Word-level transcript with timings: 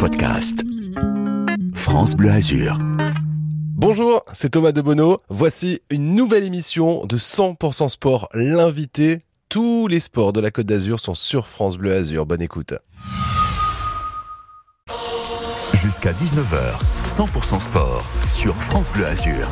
podcast. 0.00 0.64
France 1.74 2.16
Bleu 2.16 2.30
Azur. 2.30 2.78
Bonjour, 3.76 4.24
c'est 4.32 4.48
Thomas 4.48 4.72
de 4.72 4.80
Bono. 4.80 5.20
Voici 5.28 5.82
une 5.90 6.14
nouvelle 6.14 6.44
émission 6.44 7.04
de 7.04 7.18
100% 7.18 7.90
sport. 7.90 8.28
L'invité, 8.32 9.18
tous 9.50 9.88
les 9.88 10.00
sports 10.00 10.32
de 10.32 10.40
la 10.40 10.50
Côte 10.50 10.64
d'Azur 10.64 11.00
sont 11.00 11.14
sur 11.14 11.46
France 11.46 11.76
Bleu 11.76 11.92
Azur. 11.92 12.24
Bonne 12.24 12.40
écoute. 12.40 12.72
Jusqu'à 15.74 16.12
19h, 16.12 16.80
100% 17.06 17.60
sport 17.60 18.02
sur 18.26 18.54
France 18.56 18.90
Bleu 18.90 19.04
Azur. 19.04 19.46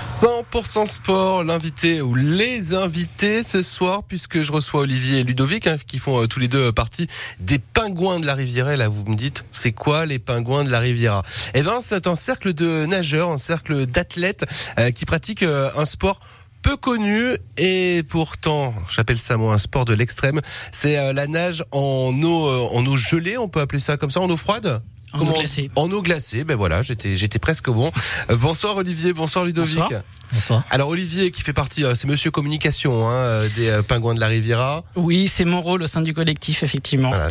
100% 0.00 0.86
sport, 0.86 1.44
l'invité 1.44 2.00
ou 2.00 2.14
les 2.14 2.74
invités 2.74 3.42
ce 3.42 3.60
soir, 3.60 4.02
puisque 4.02 4.40
je 4.40 4.50
reçois 4.50 4.80
Olivier 4.80 5.18
et 5.18 5.24
Ludovic, 5.24 5.66
hein, 5.66 5.76
qui 5.86 5.98
font 5.98 6.22
euh, 6.22 6.26
tous 6.26 6.40
les 6.40 6.48
deux 6.48 6.72
partie 6.72 7.06
des 7.38 7.58
pingouins 7.58 8.18
de 8.18 8.24
la 8.24 8.34
Riviera. 8.34 8.74
Là, 8.76 8.88
vous 8.88 9.04
me 9.04 9.14
dites, 9.14 9.44
c'est 9.52 9.72
quoi 9.72 10.06
les 10.06 10.18
pingouins 10.18 10.64
de 10.64 10.70
la 10.70 10.78
Riviera? 10.78 11.22
Eh 11.52 11.62
ben, 11.62 11.80
c'est 11.82 12.06
un 12.06 12.14
cercle 12.14 12.54
de 12.54 12.86
nageurs, 12.86 13.30
un 13.30 13.36
cercle 13.36 13.84
d'athlètes 13.84 14.46
euh, 14.78 14.90
qui 14.90 15.04
pratiquent 15.04 15.42
euh, 15.42 15.70
un 15.76 15.84
sport 15.84 16.20
peu 16.62 16.78
connu 16.78 17.36
et 17.58 18.02
pourtant, 18.08 18.74
j'appelle 18.88 19.18
ça 19.18 19.36
moi 19.36 19.52
un 19.52 19.58
sport 19.58 19.84
de 19.84 19.92
l'extrême. 19.92 20.40
C'est 20.72 21.12
la 21.12 21.26
nage 21.26 21.62
en 21.72 22.18
eau, 22.22 22.48
en 22.48 22.84
eau 22.86 22.96
gelée, 22.96 23.36
on 23.36 23.48
peut 23.48 23.60
appeler 23.60 23.80
ça 23.80 23.98
comme 23.98 24.10
ça, 24.10 24.20
en 24.20 24.30
eau 24.30 24.36
froide? 24.36 24.82
En 25.12 25.26
eau 25.26 25.32
glacée. 25.32 25.68
En 25.76 25.90
eau 25.90 26.02
glacée, 26.02 26.44
ben 26.44 26.56
voilà, 26.56 26.82
j'étais 26.82 27.16
j'étais 27.16 27.38
presque 27.38 27.68
bon. 27.70 27.90
Euh, 28.30 28.36
bonsoir 28.36 28.76
Olivier, 28.76 29.12
bonsoir 29.12 29.44
Ludovic. 29.44 29.78
Bonsoir. 29.78 30.02
Bonsoir. 30.32 30.62
Alors 30.70 30.88
Olivier 30.88 31.30
qui 31.32 31.42
fait 31.42 31.52
partie, 31.52 31.84
euh, 31.84 31.94
c'est 31.94 32.06
Monsieur 32.06 32.30
Communication 32.30 33.08
hein, 33.08 33.14
euh, 33.14 33.48
des 33.56 33.80
Pingouins 33.86 34.14
de 34.14 34.20
la 34.20 34.28
Riviera. 34.28 34.84
Oui, 34.94 35.26
c'est 35.26 35.44
mon 35.44 35.60
rôle 35.60 35.82
au 35.82 35.86
sein 35.86 36.02
du 36.02 36.14
collectif, 36.14 36.62
effectivement. 36.62 37.10
Voilà. 37.10 37.28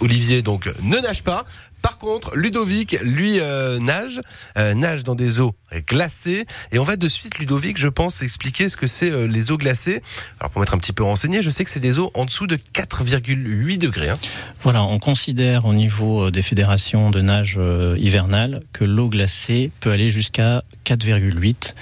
Olivier 0.00 0.42
donc 0.42 0.70
ne 0.82 0.98
nage 0.98 1.24
pas. 1.24 1.44
Par 1.82 1.98
contre, 1.98 2.36
Ludovic, 2.36 2.98
lui, 3.02 3.40
nage, 3.80 4.20
nage 4.56 5.04
dans 5.04 5.14
des 5.14 5.38
eaux 5.38 5.54
glacées. 5.86 6.44
Et 6.72 6.80
on 6.80 6.82
va 6.82 6.96
de 6.96 7.08
suite, 7.08 7.38
Ludovic, 7.38 7.78
je 7.78 7.86
pense, 7.86 8.20
expliquer 8.20 8.68
ce 8.68 8.76
que 8.76 8.88
c'est 8.88 9.28
les 9.28 9.52
eaux 9.52 9.56
glacées. 9.56 10.02
Alors 10.40 10.50
pour 10.50 10.60
m'être 10.60 10.74
un 10.74 10.78
petit 10.78 10.92
peu 10.92 11.04
renseigné, 11.04 11.40
je 11.40 11.50
sais 11.50 11.64
que 11.64 11.70
c'est 11.70 11.78
des 11.78 12.00
eaux 12.00 12.10
en 12.14 12.24
dessous 12.24 12.48
de 12.48 12.56
4,8 12.56 13.78
degrés. 13.78 14.08
Hein. 14.08 14.18
Voilà, 14.64 14.82
on 14.82 14.98
considère 14.98 15.66
au 15.66 15.72
niveau 15.72 16.32
des 16.32 16.42
fédérations 16.42 17.10
de 17.10 17.20
nage 17.20 17.60
hivernale 17.96 18.64
que 18.72 18.82
l'eau 18.82 19.08
glacée 19.08 19.70
peut 19.78 19.92
aller 19.92 20.10
jusqu'à 20.10 20.64
4,8 20.84 21.74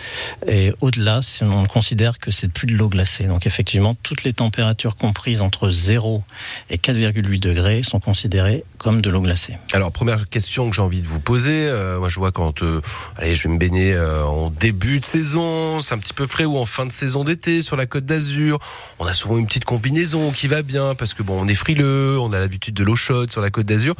et 0.56 0.72
au-delà, 0.80 1.20
on 1.42 1.66
considère 1.66 2.18
que 2.18 2.30
c'est 2.30 2.48
plus 2.48 2.66
de 2.66 2.72
l'eau 2.72 2.88
glacée. 2.88 3.24
Donc 3.24 3.46
effectivement, 3.46 3.94
toutes 3.94 4.24
les 4.24 4.32
températures 4.32 4.96
comprises 4.96 5.42
entre 5.42 5.68
0 5.68 6.24
et 6.70 6.78
4,8 6.78 7.40
degrés 7.40 7.82
sont 7.82 8.00
considérées 8.00 8.64
comme 8.78 9.02
de 9.02 9.10
l'eau 9.10 9.20
glacée. 9.20 9.58
Alors 9.74 9.92
première 9.92 10.26
question 10.30 10.70
que 10.70 10.76
j'ai 10.76 10.80
envie 10.80 11.02
de 11.02 11.06
vous 11.06 11.20
poser, 11.20 11.68
euh, 11.68 11.98
moi 11.98 12.08
je 12.08 12.18
vois 12.18 12.32
quand 12.32 12.62
euh, 12.62 12.80
allez, 13.18 13.34
je 13.34 13.48
vais 13.48 13.52
me 13.52 13.58
baigner 13.58 13.92
euh, 13.92 14.24
en 14.24 14.48
début 14.48 14.98
de 14.98 15.04
saison, 15.04 15.82
c'est 15.82 15.94
un 15.94 15.98
petit 15.98 16.14
peu 16.14 16.26
frais 16.26 16.46
ou 16.46 16.56
en 16.56 16.64
fin 16.64 16.86
de 16.86 16.92
saison 16.92 17.22
d'été 17.22 17.60
sur 17.60 17.76
la 17.76 17.84
Côte 17.84 18.06
d'Azur, 18.06 18.58
on 18.98 19.04
a 19.04 19.12
souvent 19.12 19.36
une 19.36 19.46
petite 19.46 19.66
combinaison 19.66 20.30
qui 20.30 20.48
va 20.48 20.62
bien 20.62 20.94
parce 20.94 21.12
que 21.12 21.22
bon, 21.22 21.38
on 21.38 21.48
est 21.48 21.54
frileux, 21.54 22.18
on 22.18 22.32
a 22.32 22.38
l'habitude 22.38 22.74
de 22.74 22.84
l'eau 22.84 22.96
chaude 22.96 23.30
sur 23.30 23.42
la 23.42 23.50
Côte 23.50 23.66
d'Azur. 23.66 23.94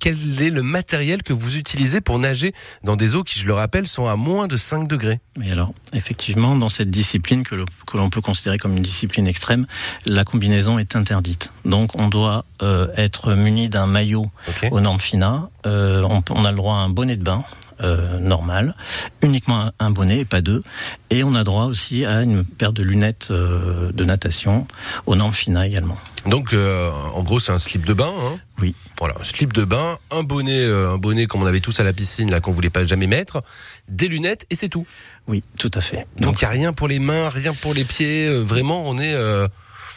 quel 0.00 0.16
est 0.42 0.50
le 0.50 0.62
matériel 0.64 1.22
que 1.22 1.32
vous 1.32 1.56
utilisez 1.56 2.00
pour 2.00 2.18
nager 2.18 2.52
dans 2.82 2.96
des 2.96 3.14
eaux 3.14 3.22
qui, 3.22 3.38
je 3.38 3.46
le 3.46 3.54
rappelle, 3.54 3.86
sont 3.86 4.08
à 4.08 4.16
moins 4.16 4.48
de 4.48 4.56
5 4.56 4.88
degrés? 4.88 5.20
Mais 5.36 5.52
alors, 5.52 5.72
effectivement, 5.92 6.56
dans 6.56 6.68
cette 6.68 6.90
discipline 6.90 7.42
que 7.44 7.54
l'on 7.94 8.10
peut 8.10 8.20
considérer 8.20 8.58
comme 8.58 8.76
une 8.76 8.82
discipline 8.82 9.26
extrême, 9.26 9.66
la 10.04 10.24
combinaison 10.24 10.78
est 10.78 10.96
interdite. 10.96 11.52
Donc, 11.64 11.98
on 11.98 12.08
doit 12.08 12.44
euh, 12.62 12.88
être 12.96 13.34
muni 13.34 13.68
d'un 13.68 13.86
maillot 13.86 14.30
aux 14.70 14.80
normes 14.80 15.00
FINA. 15.00 15.48
Euh, 15.66 16.02
on, 16.30 16.44
a 16.44 16.50
le 16.50 16.56
droit 16.56 16.74
à 16.74 16.78
un 16.78 16.88
bonnet 16.88 17.16
de 17.16 17.22
bain, 17.22 17.44
euh, 17.80 18.18
normal, 18.18 18.74
uniquement 19.22 19.70
un 19.78 19.90
bonnet 19.90 20.20
et 20.20 20.24
pas 20.24 20.40
deux. 20.40 20.62
Et 21.10 21.24
on 21.24 21.34
a 21.34 21.44
droit 21.44 21.64
aussi 21.64 22.04
à 22.04 22.22
une 22.22 22.44
paire 22.44 22.72
de 22.72 22.82
lunettes 22.82 23.28
euh, 23.30 23.92
de 23.92 24.04
natation 24.04 24.66
aux 25.06 25.16
normes 25.16 25.32
FINA 25.32 25.66
également. 25.66 25.98
Donc, 26.26 26.52
euh, 26.52 26.90
en 27.14 27.22
gros, 27.22 27.38
c'est 27.38 27.52
un 27.52 27.58
slip 27.58 27.84
de 27.84 27.92
bain. 27.92 28.12
Hein 28.18 28.38
oui. 28.60 28.74
Voilà, 28.98 29.14
un 29.20 29.24
slip 29.24 29.52
de 29.52 29.64
bain, 29.64 29.98
un 30.10 30.22
bonnet, 30.22 30.64
un 30.64 30.96
bonnet 30.96 31.26
comme 31.26 31.42
on 31.42 31.46
avait 31.46 31.60
tous 31.60 31.78
à 31.78 31.84
la 31.84 31.92
piscine 31.92 32.30
là 32.30 32.40
qu'on 32.40 32.52
voulait 32.52 32.70
pas 32.70 32.84
jamais 32.86 33.06
mettre, 33.06 33.42
des 33.88 34.08
lunettes 34.08 34.46
et 34.48 34.56
c'est 34.56 34.68
tout. 34.70 34.86
Oui, 35.26 35.44
tout 35.58 35.70
à 35.74 35.82
fait. 35.82 36.06
Donc 36.18 36.40
il 36.40 36.42
y 36.42 36.46
a 36.46 36.50
rien 36.50 36.72
pour 36.72 36.88
les 36.88 36.98
mains, 36.98 37.28
rien 37.28 37.52
pour 37.52 37.74
les 37.74 37.84
pieds. 37.84 38.30
vraiment, 38.40 38.88
on 38.88 38.96
est 38.98 39.14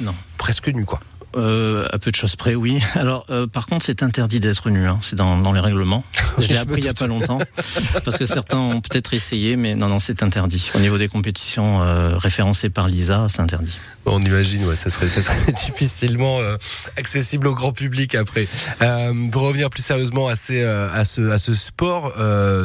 non 0.02 0.14
presque 0.38 0.68
nu 0.68 0.84
quoi 0.86 1.00
euh, 1.36 1.88
à 1.92 2.00
peu 2.00 2.12
de 2.12 2.16
choses 2.16 2.36
près, 2.36 2.56
oui. 2.56 2.82
Alors, 2.96 3.26
euh, 3.30 3.48
par 3.48 3.68
contre, 3.68 3.86
c'est 3.86 4.04
interdit 4.04 4.40
d'être 4.40 4.70
nu. 4.70 4.88
Hein. 4.88 5.00
C'est 5.02 5.16
dans, 5.16 5.38
dans 5.38 5.52
les 5.52 5.60
règlements. 5.60 6.04
Je 6.40 6.48
l'ai 6.48 6.58
appris 6.58 6.80
il 6.80 6.86
y 6.86 6.90
a 6.90 6.94
pas 6.94 7.08
longtemps, 7.08 7.40
parce 8.06 8.18
que 8.18 8.26
certains 8.26 8.58
ont 8.58 8.82
peut-être 8.82 9.14
essayé, 9.14 9.56
mais 9.56 9.76
non, 9.76 9.88
non, 9.88 10.00
c'est 10.00 10.24
interdit. 10.24 10.72
Au 10.76 10.80
niveau 10.80 10.98
des 10.98 11.08
compétitions 11.08 11.82
euh, 11.82 12.18
référencées 12.18 12.70
par 12.70 12.88
l'ISA, 12.88 13.28
c'est 13.30 13.42
interdit. 13.42 13.78
on 14.06 14.22
imagine, 14.22 14.66
ouais, 14.66 14.76
ça 14.76 14.90
serait, 14.90 15.10
ça 15.10 15.22
serait 15.22 15.52
difficilement 15.52 16.40
euh, 16.40 16.58
accessible 16.98 17.48
au 17.48 17.54
grand 17.54 17.74
public 17.74 18.16
après. 18.16 18.48
Euh, 18.82 19.14
pour 19.32 19.44
revenir 19.44 19.70
plus 19.70 19.84
sérieusement 19.84 20.28
à, 20.28 20.36
ces, 20.36 20.64
à 20.64 21.04
ce, 21.06 21.30
à 21.30 21.38
ce 21.38 21.54
sport, 21.54 22.14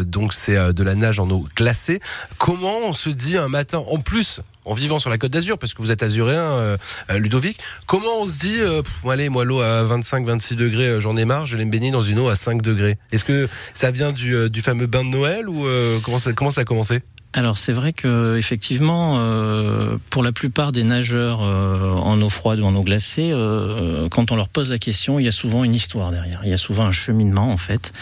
donc 0.05 0.33
c'est 0.35 0.73
de 0.73 0.83
la 0.83 0.95
nage 0.95 1.19
en 1.19 1.29
eau 1.31 1.47
glacée. 1.57 2.01
Comment 2.39 2.79
on 2.85 2.93
se 2.93 3.11
dit 3.11 3.37
un 3.37 3.49
matin, 3.49 3.83
en 3.91 3.99
plus 3.99 4.41
en 4.65 4.75
vivant 4.75 4.99
sur 4.99 5.11
la 5.11 5.19
côte 5.19 5.31
d'Azur, 5.31 5.59
parce 5.59 5.75
que 5.75 5.83
vous 5.83 5.91
êtes 5.91 6.03
azuréen, 6.03 6.41
euh, 6.41 6.77
euh, 7.11 7.19
Ludovic. 7.19 7.59
Comment 7.87 8.23
on 8.23 8.27
se 8.27 8.39
dit, 8.39 8.61
euh, 8.61 8.83
allez, 9.09 9.29
moi 9.29 9.45
l'eau 9.45 9.61
à 9.61 9.85
25-26 9.85 10.55
degrés, 10.55 11.01
j'en 11.01 11.17
ai 11.17 11.25
marre, 11.25 11.47
je 11.47 11.57
vais 11.57 11.65
me 11.65 11.71
baigner 11.71 11.91
dans 11.91 12.03
une 12.03 12.19
eau 12.19 12.29
à 12.29 12.35
5 12.35 12.63
degrés. 12.63 12.99
Est-ce 13.13 13.25
que 13.25 13.49
ça 13.75 13.91
vient 13.91 14.13
du, 14.13 14.51
du 14.51 14.63
fameux 14.63 14.87
bain 14.87 15.05
de 15.05 15.11
Noël 15.11 15.49
ou 15.49 15.67
comment, 16.03 16.19
ça, 16.19 16.33
comment 16.33 16.51
ça 16.51 16.63
a 16.63 16.65
commencé? 16.65 17.01
Alors 17.37 17.57
c'est 17.57 17.73
vrai 17.73 17.93
que 17.93 18.37
effectivement, 18.39 19.17
euh, 19.19 19.97
pour 20.09 20.23
la 20.23 20.31
plupart 20.31 20.71
des 20.71 20.85
nageurs 20.85 21.41
euh, 21.43 21.91
en 21.91 22.23
eau 22.23 22.31
froide 22.31 22.61
ou 22.61 22.65
en 22.65 22.77
eau 22.77 22.83
glacée, 22.83 23.33
euh, 23.33 24.09
quand 24.09 24.31
on 24.31 24.37
leur 24.37 24.49
pose 24.49 24.71
la 24.71 24.79
question, 24.79 25.19
il 25.19 25.25
y 25.25 25.29
a 25.29 25.33
souvent 25.33 25.65
une 25.65 25.75
histoire 25.75 26.13
derrière. 26.13 26.43
Il 26.45 26.51
y 26.51 26.53
a 26.53 26.59
souvent 26.59 26.85
un 26.85 26.93
cheminement 26.93 27.51
en 27.51 27.57
fait. 27.57 27.93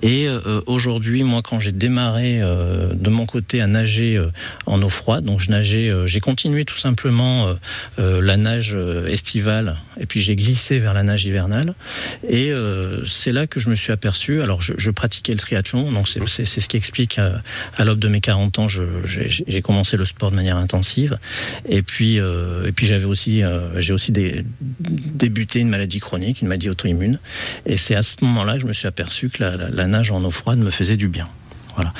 Et 0.00 0.26
aujourd'hui, 0.66 1.22
moi, 1.22 1.42
quand 1.42 1.60
j'ai 1.60 1.72
démarré 1.72 2.40
de 2.40 3.10
mon 3.10 3.26
côté 3.26 3.60
à 3.60 3.66
nager 3.66 4.20
en 4.66 4.80
eau 4.82 4.88
froide, 4.88 5.24
donc 5.24 5.40
je 5.40 5.50
nageais, 5.50 5.92
j'ai 6.06 6.20
continué 6.20 6.64
tout 6.64 6.78
simplement 6.78 7.48
la 7.98 8.36
nage 8.36 8.76
estivale 9.06 9.76
et 10.00 10.06
puis 10.06 10.20
j'ai 10.20 10.36
glissé 10.36 10.78
vers 10.78 10.94
la 10.94 11.02
nage 11.02 11.24
hivernale. 11.26 11.74
Et 12.28 12.52
c'est 13.06 13.32
là 13.32 13.46
que 13.46 13.60
je 13.60 13.68
me 13.68 13.74
suis 13.74 13.92
aperçu. 13.92 14.40
Alors 14.40 14.62
je, 14.62 14.72
je 14.78 14.90
pratiquais 14.90 15.32
le 15.32 15.38
triathlon, 15.38 15.92
donc 15.92 16.08
c'est 16.08 16.44
ce 16.44 16.68
qui 16.68 16.76
explique 16.76 17.18
à, 17.18 17.42
à 17.76 17.84
l'aube 17.84 17.98
de 17.98 18.08
mes 18.08 18.20
40 18.20 18.58
ans. 18.60 18.68
J'ai 19.04 19.62
commencé 19.62 19.96
le 19.96 20.04
sport 20.04 20.30
de 20.30 20.36
manière 20.36 20.56
intensive. 20.56 21.18
Et 21.68 21.82
puis, 21.82 22.20
euh, 22.20 22.66
et 22.66 22.72
puis 22.72 22.86
j'avais 22.86 23.04
aussi, 23.04 23.42
euh, 23.42 23.80
j'ai 23.80 23.92
aussi 23.92 24.12
débuté 24.12 25.60
une 25.60 25.68
maladie 25.68 26.00
chronique, 26.00 26.42
une 26.42 26.48
maladie 26.48 26.68
auto-immune. 26.68 27.18
Et 27.66 27.76
c'est 27.76 27.94
à 27.94 28.02
ce 28.02 28.16
moment-là 28.22 28.54
que 28.54 28.60
je 28.60 28.66
me 28.66 28.72
suis 28.72 28.88
aperçu 28.88 29.30
que 29.30 29.42
la, 29.42 29.86
nage 29.86 30.10
en 30.10 30.22
eau 30.24 30.30
froide 30.30 30.58
me 30.58 30.70
faisait 30.70 30.96
du 30.96 31.08
bien. 31.08 31.28
Voilà. 31.74 31.92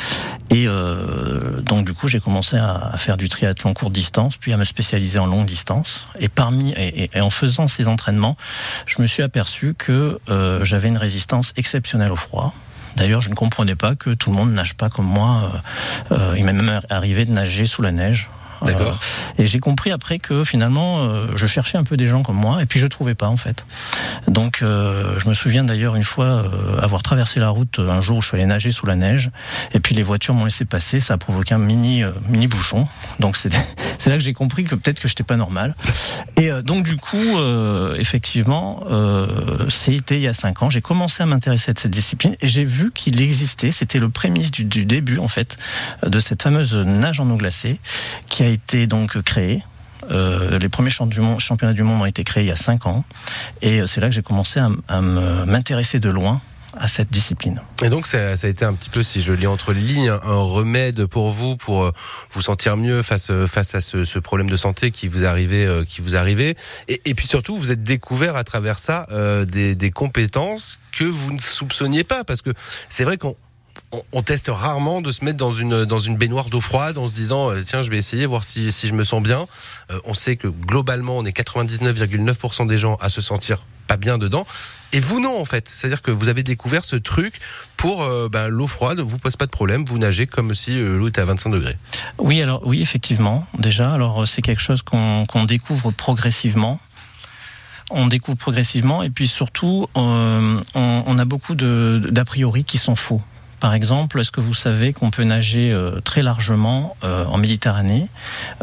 Et 0.50 0.64
euh, 0.66 1.60
donc 1.60 1.86
du 1.86 1.94
coup, 1.94 2.08
j'ai 2.08 2.18
commencé 2.18 2.56
à, 2.56 2.94
faire 2.96 3.16
du 3.16 3.28
triathlon 3.28 3.74
courte 3.74 3.92
distance, 3.92 4.36
puis 4.36 4.52
à 4.52 4.56
me 4.56 4.64
spécialiser 4.64 5.20
en 5.20 5.26
longue 5.26 5.46
distance. 5.46 6.06
Et 6.18 6.28
parmi 6.28 6.74
et, 6.76 7.20
en 7.20 7.30
faisant 7.30 7.68
ces 7.68 7.86
entraînements, 7.86 8.36
je 8.86 9.00
me 9.00 9.06
suis 9.06 9.22
aperçu 9.22 9.74
que 9.78 10.18
j'avais 10.62 10.88
une 10.88 10.96
résistance 10.96 11.52
exceptionnelle 11.56 12.10
au 12.10 12.16
froid. 12.16 12.54
D'ailleurs, 12.96 13.20
je 13.20 13.30
ne 13.30 13.34
comprenais 13.34 13.76
pas 13.76 13.94
que 13.94 14.10
tout 14.10 14.30
le 14.30 14.36
monde 14.36 14.52
nage 14.52 14.74
pas 14.74 14.88
comme 14.88 15.06
moi. 15.06 15.62
Euh, 16.10 16.14
euh, 16.14 16.34
il 16.36 16.44
m'est 16.44 16.52
même 16.52 16.80
arrivé 16.90 17.24
de 17.24 17.30
nager 17.30 17.66
sous 17.66 17.82
la 17.82 17.92
neige. 17.92 18.28
D'accord. 18.62 18.98
et 19.38 19.46
j'ai 19.46 19.60
compris 19.60 19.90
après 19.90 20.18
que 20.18 20.44
finalement, 20.44 21.00
euh, 21.00 21.26
je 21.36 21.46
cherchais 21.46 21.78
un 21.78 21.84
peu 21.84 21.96
des 21.96 22.06
gens 22.06 22.22
comme 22.22 22.36
moi, 22.36 22.62
et 22.62 22.66
puis 22.66 22.80
je 22.80 22.86
trouvais 22.86 23.14
pas 23.14 23.28
en 23.28 23.36
fait. 23.36 23.64
Donc, 24.26 24.60
euh, 24.62 25.18
je 25.18 25.28
me 25.28 25.34
souviens 25.34 25.64
d'ailleurs 25.64 25.96
une 25.96 26.04
fois 26.04 26.26
euh, 26.26 26.80
avoir 26.80 27.02
traversé 27.02 27.40
la 27.40 27.50
route 27.50 27.78
un 27.78 28.00
jour 28.00 28.18
où 28.18 28.22
je 28.22 28.28
suis 28.28 28.36
allé 28.36 28.46
nager 28.46 28.72
sous 28.72 28.86
la 28.86 28.96
neige, 28.96 29.30
et 29.72 29.80
puis 29.80 29.94
les 29.94 30.02
voitures 30.02 30.34
m'ont 30.34 30.44
laissé 30.44 30.64
passer, 30.64 31.00
ça 31.00 31.14
a 31.14 31.18
provoqué 31.18 31.54
un 31.54 31.58
mini 31.58 32.02
mini 32.28 32.46
bouchon. 32.46 32.88
Donc 33.20 33.36
c'est 33.36 33.52
c'est 33.98 34.10
là 34.10 34.16
que 34.16 34.22
j'ai 34.22 34.32
compris 34.32 34.64
que 34.64 34.74
peut-être 34.74 35.00
que 35.00 35.08
j'étais 35.08 35.24
pas 35.24 35.36
normal. 35.36 35.74
Et 36.36 36.50
donc 36.62 36.84
du 36.84 36.96
coup, 36.96 37.38
effectivement, 37.96 38.84
c'était 39.68 40.16
il 40.16 40.22
y 40.22 40.28
a 40.28 40.34
cinq 40.34 40.62
ans, 40.62 40.70
j'ai 40.70 40.80
commencé 40.80 41.22
à 41.22 41.26
m'intéresser 41.26 41.72
à 41.72 41.74
cette 41.76 41.90
discipline 41.90 42.36
et 42.40 42.48
j'ai 42.48 42.64
vu 42.64 42.92
qu'il 42.92 43.20
existait. 43.20 43.72
C'était 43.72 43.98
le 43.98 44.08
prémisse 44.08 44.50
du, 44.50 44.64
du 44.64 44.84
début 44.84 45.18
en 45.18 45.28
fait 45.28 45.58
de 46.06 46.18
cette 46.20 46.42
fameuse 46.42 46.74
nage 46.74 47.20
en 47.20 47.28
eau 47.30 47.36
glacée 47.36 47.80
qui 48.28 48.44
été 48.48 48.86
donc 48.86 49.20
créé. 49.22 49.62
Euh, 50.10 50.58
les 50.58 50.68
premiers 50.68 50.90
championnats 50.90 51.72
du 51.72 51.82
monde 51.82 52.02
ont 52.02 52.06
été 52.06 52.24
créés 52.24 52.44
il 52.44 52.48
y 52.48 52.52
a 52.52 52.56
cinq 52.56 52.86
ans, 52.86 53.04
et 53.62 53.80
euh, 53.80 53.86
c'est 53.86 54.00
là 54.00 54.08
que 54.08 54.14
j'ai 54.14 54.22
commencé 54.22 54.60
à, 54.60 55.00
m'intéresser 55.00 56.00
de 56.00 56.08
loin 56.08 56.40
à 56.78 56.86
cette 56.86 57.10
discipline. 57.10 57.60
Et 57.82 57.88
donc 57.88 58.06
ça, 58.06 58.30
a 58.30 58.46
été 58.46 58.64
un 58.64 58.74
petit 58.74 58.90
peu, 58.90 59.02
si 59.02 59.20
je 59.20 59.32
lis 59.32 59.46
entre 59.46 59.72
les 59.72 59.80
lignes, 59.80 60.10
un 60.10 60.42
remède 60.42 61.06
pour 61.06 61.30
vous 61.30 61.56
pour 61.56 61.84
euh, 61.84 61.92
vous 62.30 62.42
sentir 62.42 62.76
mieux 62.76 63.02
face 63.02 63.32
face 63.46 63.74
à 63.74 63.80
ce, 63.80 64.18
problème 64.18 64.48
de 64.48 64.56
santé 64.56 64.90
qui 64.90 65.08
vous 65.08 65.24
arrivait, 65.24 65.66
qui 65.86 66.00
vous 66.00 66.14
arrivait. 66.14 66.54
Et, 66.88 67.14
puis 67.14 67.26
surtout, 67.26 67.56
vous 67.56 67.72
êtes 67.72 67.82
découvert 67.82 68.36
à 68.36 68.44
travers 68.44 68.78
ça 68.78 69.06
des, 69.46 69.74
des 69.74 69.90
compétences 69.90 70.78
que 70.96 71.04
vous 71.04 71.32
ne 71.32 71.40
soupçonniez 71.40 72.04
pas, 72.04 72.22
parce 72.22 72.42
que 72.42 72.50
c'est 72.88 73.04
vrai 73.04 73.16
qu'on 73.16 73.36
on, 73.92 74.02
on, 74.12 74.22
teste 74.22 74.48
rarement 74.48 75.00
de 75.00 75.10
se 75.10 75.24
mettre 75.24 75.38
dans 75.38 75.52
une 75.52 75.84
dans 75.84 75.98
une 75.98 76.16
baignoire 76.16 76.50
d'eau 76.50 76.60
froide 76.60 76.98
en 76.98 77.08
se 77.08 77.12
disant 77.12 77.50
tiens 77.64 77.82
je 77.82 77.90
vais 77.90 77.98
essayer 77.98 78.26
voir 78.26 78.44
si 78.44 78.72
si 78.72 78.88
je 78.88 78.94
me 78.94 79.04
sens 79.04 79.22
bien. 79.22 79.46
Euh, 79.90 80.00
on 80.04 80.14
sait 80.14 80.36
que 80.36 80.48
globalement 80.48 81.18
on 81.18 81.24
est 81.24 81.36
99,9% 81.36 82.66
des 82.66 82.78
gens 82.78 82.96
à 83.00 83.08
se 83.08 83.20
sentir 83.20 83.62
pas 83.88 83.96
bien 83.96 84.18
dedans. 84.18 84.46
Et 84.92 85.00
vous 85.00 85.20
non 85.20 85.40
en 85.40 85.44
fait, 85.44 85.68
c'est-à-dire 85.68 86.02
que 86.02 86.10
vous 86.10 86.28
avez 86.28 86.42
découvert 86.42 86.84
ce 86.84 86.96
truc 86.96 87.40
pour 87.76 88.02
euh, 88.02 88.28
ben, 88.30 88.48
l'eau 88.48 88.66
froide, 88.66 89.00
vous 89.00 89.18
pose 89.18 89.36
pas 89.36 89.46
de 89.46 89.50
problème, 89.50 89.84
vous 89.84 89.98
nagez 89.98 90.26
comme 90.26 90.54
si 90.54 90.78
euh, 90.78 90.96
l'eau 90.96 91.08
était 91.08 91.20
à 91.20 91.24
25 91.24 91.50
degrés. 91.50 91.76
Oui 92.18 92.40
alors 92.40 92.60
oui 92.64 92.80
effectivement 92.80 93.46
déjà 93.58 93.92
alors 93.92 94.28
c'est 94.28 94.42
quelque 94.42 94.62
chose 94.62 94.82
qu'on 94.82 95.26
qu 95.26 95.46
découvre 95.46 95.90
progressivement. 95.90 96.80
On 97.90 98.06
découvre 98.06 98.36
progressivement 98.36 99.02
et 99.02 99.08
puis 99.08 99.26
surtout 99.26 99.86
euh, 99.96 100.60
on, 100.74 101.02
on, 101.06 101.18
a 101.18 101.24
beaucoup 101.24 101.54
d'a 101.54 102.24
priori 102.26 102.64
qui 102.64 102.76
sont 102.76 102.96
faux. 102.96 103.22
Par 103.60 103.74
exemple, 103.74 104.20
est-ce 104.20 104.30
que 104.30 104.40
vous 104.40 104.54
savez 104.54 104.92
qu'on 104.92 105.10
peut 105.10 105.24
nager 105.24 105.72
euh, 105.72 106.00
très 106.00 106.22
largement 106.22 106.96
euh, 107.04 107.24
en 107.26 107.38
Méditerranée 107.38 108.08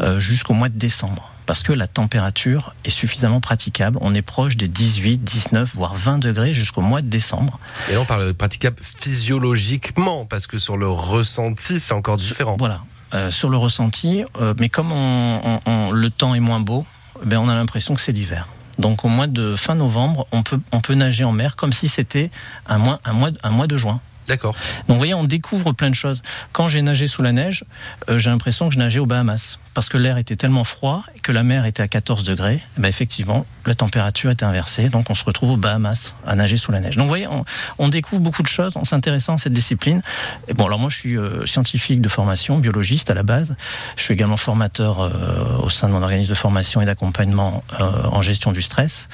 euh, 0.00 0.20
jusqu'au 0.20 0.54
mois 0.54 0.68
de 0.68 0.78
décembre? 0.78 1.30
Parce 1.44 1.62
que 1.62 1.72
la 1.72 1.86
température 1.86 2.74
est 2.84 2.90
suffisamment 2.90 3.40
praticable. 3.40 3.98
On 4.00 4.14
est 4.14 4.22
proche 4.22 4.56
des 4.56 4.66
18, 4.66 5.18
19, 5.18 5.76
voire 5.76 5.94
20 5.94 6.18
degrés 6.18 6.54
jusqu'au 6.54 6.80
mois 6.80 7.02
de 7.02 7.08
décembre. 7.08 7.60
Et 7.88 7.92
là, 7.92 8.00
on 8.00 8.04
parle 8.04 8.26
de 8.26 8.32
praticable 8.32 8.76
physiologiquement, 8.80 10.24
parce 10.24 10.48
que 10.48 10.58
sur 10.58 10.76
le 10.76 10.88
ressenti, 10.88 11.78
c'est 11.78 11.94
encore 11.94 12.16
différent. 12.16 12.56
Voilà. 12.58 12.80
Euh, 13.14 13.30
sur 13.30 13.48
le 13.48 13.56
ressenti, 13.56 14.24
euh, 14.40 14.52
mais 14.58 14.68
comme 14.68 14.90
on, 14.90 15.40
on, 15.44 15.60
on, 15.66 15.90
le 15.92 16.10
temps 16.10 16.34
est 16.34 16.40
moins 16.40 16.58
beau, 16.58 16.84
ben 17.24 17.38
on 17.38 17.48
a 17.48 17.54
l'impression 17.54 17.94
que 17.94 18.00
c'est 18.00 18.10
l'hiver. 18.10 18.48
Donc 18.80 19.04
au 19.04 19.08
mois 19.08 19.28
de 19.28 19.54
fin 19.54 19.76
novembre, 19.76 20.26
on 20.32 20.42
peut, 20.42 20.58
on 20.72 20.80
peut 20.80 20.94
nager 20.94 21.22
en 21.22 21.30
mer 21.30 21.54
comme 21.54 21.72
si 21.72 21.88
c'était 21.88 22.32
un 22.66 22.78
mois, 22.78 22.98
un, 23.04 23.12
mois, 23.12 23.30
un 23.44 23.50
mois 23.50 23.68
de 23.68 23.76
juin. 23.76 24.00
D'accord. 24.28 24.54
Donc 24.88 24.94
vous 24.94 24.96
voyez, 24.96 25.14
on 25.14 25.24
découvre 25.24 25.72
plein 25.72 25.90
de 25.90 25.94
choses. 25.94 26.22
Quand 26.52 26.68
j'ai 26.68 26.82
nagé 26.82 27.06
sous 27.06 27.22
la 27.22 27.32
neige, 27.32 27.64
euh, 28.08 28.18
j'ai 28.18 28.30
l'impression 28.30 28.68
que 28.68 28.74
je 28.74 28.78
nageais 28.78 28.98
aux 28.98 29.06
Bahamas. 29.06 29.58
Parce 29.74 29.88
que 29.90 29.98
l'air 29.98 30.16
était 30.16 30.36
tellement 30.36 30.64
froid 30.64 31.02
que 31.22 31.32
la 31.32 31.42
mer 31.42 31.66
était 31.66 31.82
à 31.82 31.88
14 31.88 32.24
degrés, 32.24 32.54
et 32.54 32.80
ben 32.80 32.88
effectivement, 32.88 33.44
la 33.66 33.74
température 33.74 34.30
était 34.30 34.44
inversée. 34.44 34.88
Donc 34.88 35.10
on 35.10 35.14
se 35.14 35.24
retrouve 35.24 35.50
aux 35.50 35.56
Bahamas 35.56 36.14
à 36.26 36.34
nager 36.34 36.56
sous 36.56 36.72
la 36.72 36.80
neige. 36.80 36.96
Donc 36.96 37.04
vous 37.04 37.10
voyez, 37.10 37.26
on, 37.28 37.44
on 37.78 37.88
découvre 37.88 38.22
beaucoup 38.22 38.42
de 38.42 38.48
choses 38.48 38.76
en 38.76 38.84
s'intéressant 38.84 39.34
à 39.34 39.38
cette 39.38 39.52
discipline. 39.52 40.02
Et 40.48 40.54
bon, 40.54 40.66
alors 40.66 40.78
moi 40.78 40.88
je 40.88 40.96
suis 40.96 41.18
euh, 41.18 41.44
scientifique 41.44 42.00
de 42.00 42.08
formation, 42.08 42.58
biologiste 42.58 43.10
à 43.10 43.14
la 43.14 43.22
base. 43.22 43.56
Je 43.96 44.04
suis 44.04 44.14
également 44.14 44.36
formateur 44.36 45.00
euh, 45.00 45.58
au 45.62 45.68
sein 45.68 45.88
de 45.88 45.92
mon 45.92 46.02
organisme 46.02 46.30
de 46.30 46.34
formation 46.34 46.80
et 46.80 46.86
d'accompagnement 46.86 47.62
euh, 47.80 47.84
en 48.04 48.22
gestion 48.22 48.52
du 48.52 48.62
stress. 48.62 49.08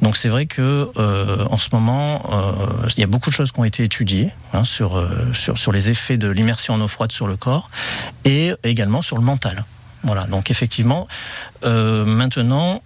Donc 0.00 0.16
c'est 0.16 0.28
vrai 0.28 0.46
que 0.46 0.90
en 1.50 1.56
ce 1.56 1.68
moment, 1.72 2.22
il 2.96 3.00
y 3.00 3.04
a 3.04 3.06
beaucoup 3.06 3.30
de 3.30 3.34
choses 3.34 3.52
qui 3.52 3.60
ont 3.60 3.64
été 3.64 3.84
étudiées 3.84 4.30
hein, 4.56 4.64
sur, 4.64 5.06
sur, 5.34 5.72
les 5.72 5.90
effets 5.90 6.16
de 6.16 6.28
l'immersion 6.28 6.74
en 6.74 6.80
eau 6.80 6.88
froide 6.88 7.12
sur 7.12 7.26
le 7.26 7.36
corps 7.36 7.70
et 8.24 8.52
également 8.64 9.02
sur 9.02 9.16
le 9.16 9.22
mental. 9.22 9.64
Voilà, 10.02 10.24
donc 10.24 10.50
effectivement, 10.50 11.08
euh, 11.64 12.04
maintenant, 12.04 12.82